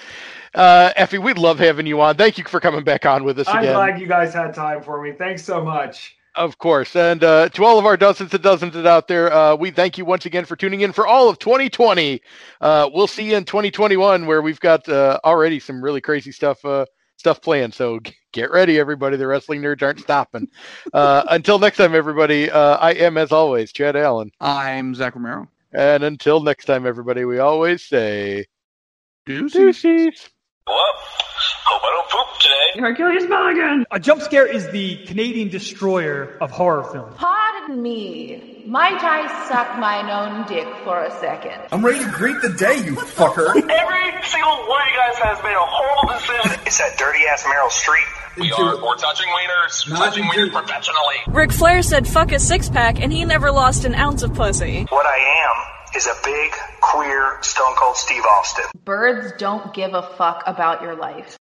[0.55, 2.15] uh, Effy, we love having you on.
[2.17, 3.75] Thank you for coming back on with us I'm again.
[3.75, 5.11] glad you guys had time for me.
[5.11, 6.15] Thanks so much.
[6.35, 6.95] Of course.
[6.95, 9.97] And uh, to all of our dozens and dozens that out there, uh, we thank
[9.97, 12.21] you once again for tuning in for all of 2020.
[12.61, 16.63] Uh, we'll see you in 2021 where we've got uh, already some really crazy stuff
[16.63, 16.85] uh,
[17.17, 17.73] stuff planned.
[17.73, 19.17] So g- get ready, everybody.
[19.17, 20.47] The wrestling nerds aren't stopping.
[20.93, 24.31] Uh, until next time, everybody, uh, I am, as always, Chad Allen.
[24.39, 25.49] I'm Zach Romero.
[25.73, 28.45] And until next time, everybody, we always say
[29.25, 29.81] Deuces.
[29.81, 30.29] deuces.
[30.67, 30.75] Well,
[31.65, 32.79] hope I don't poop today.
[32.87, 33.85] Hercules Mulligan!
[33.91, 37.15] A jump scare is the Canadian destroyer of horror films.
[37.17, 38.63] Pardon me.
[38.67, 41.63] Might I suck mine own dick for a second?
[41.71, 43.47] I'm ready to greet the day, you fucker.
[43.49, 46.59] Every single one of you guys has made a horrible decision.
[46.67, 48.37] It's that dirty ass Meryl Streep.
[48.37, 48.75] We are.
[48.81, 49.89] We're touching wieners.
[49.89, 51.15] Not touching into- wieners professionally.
[51.27, 54.85] Ric Flair said fuck a six pack and he never lost an ounce of pussy.
[54.89, 58.65] What I am is a big, queer, stone cold Steve Austin.
[58.85, 61.37] Birds don't give a fuck about your life.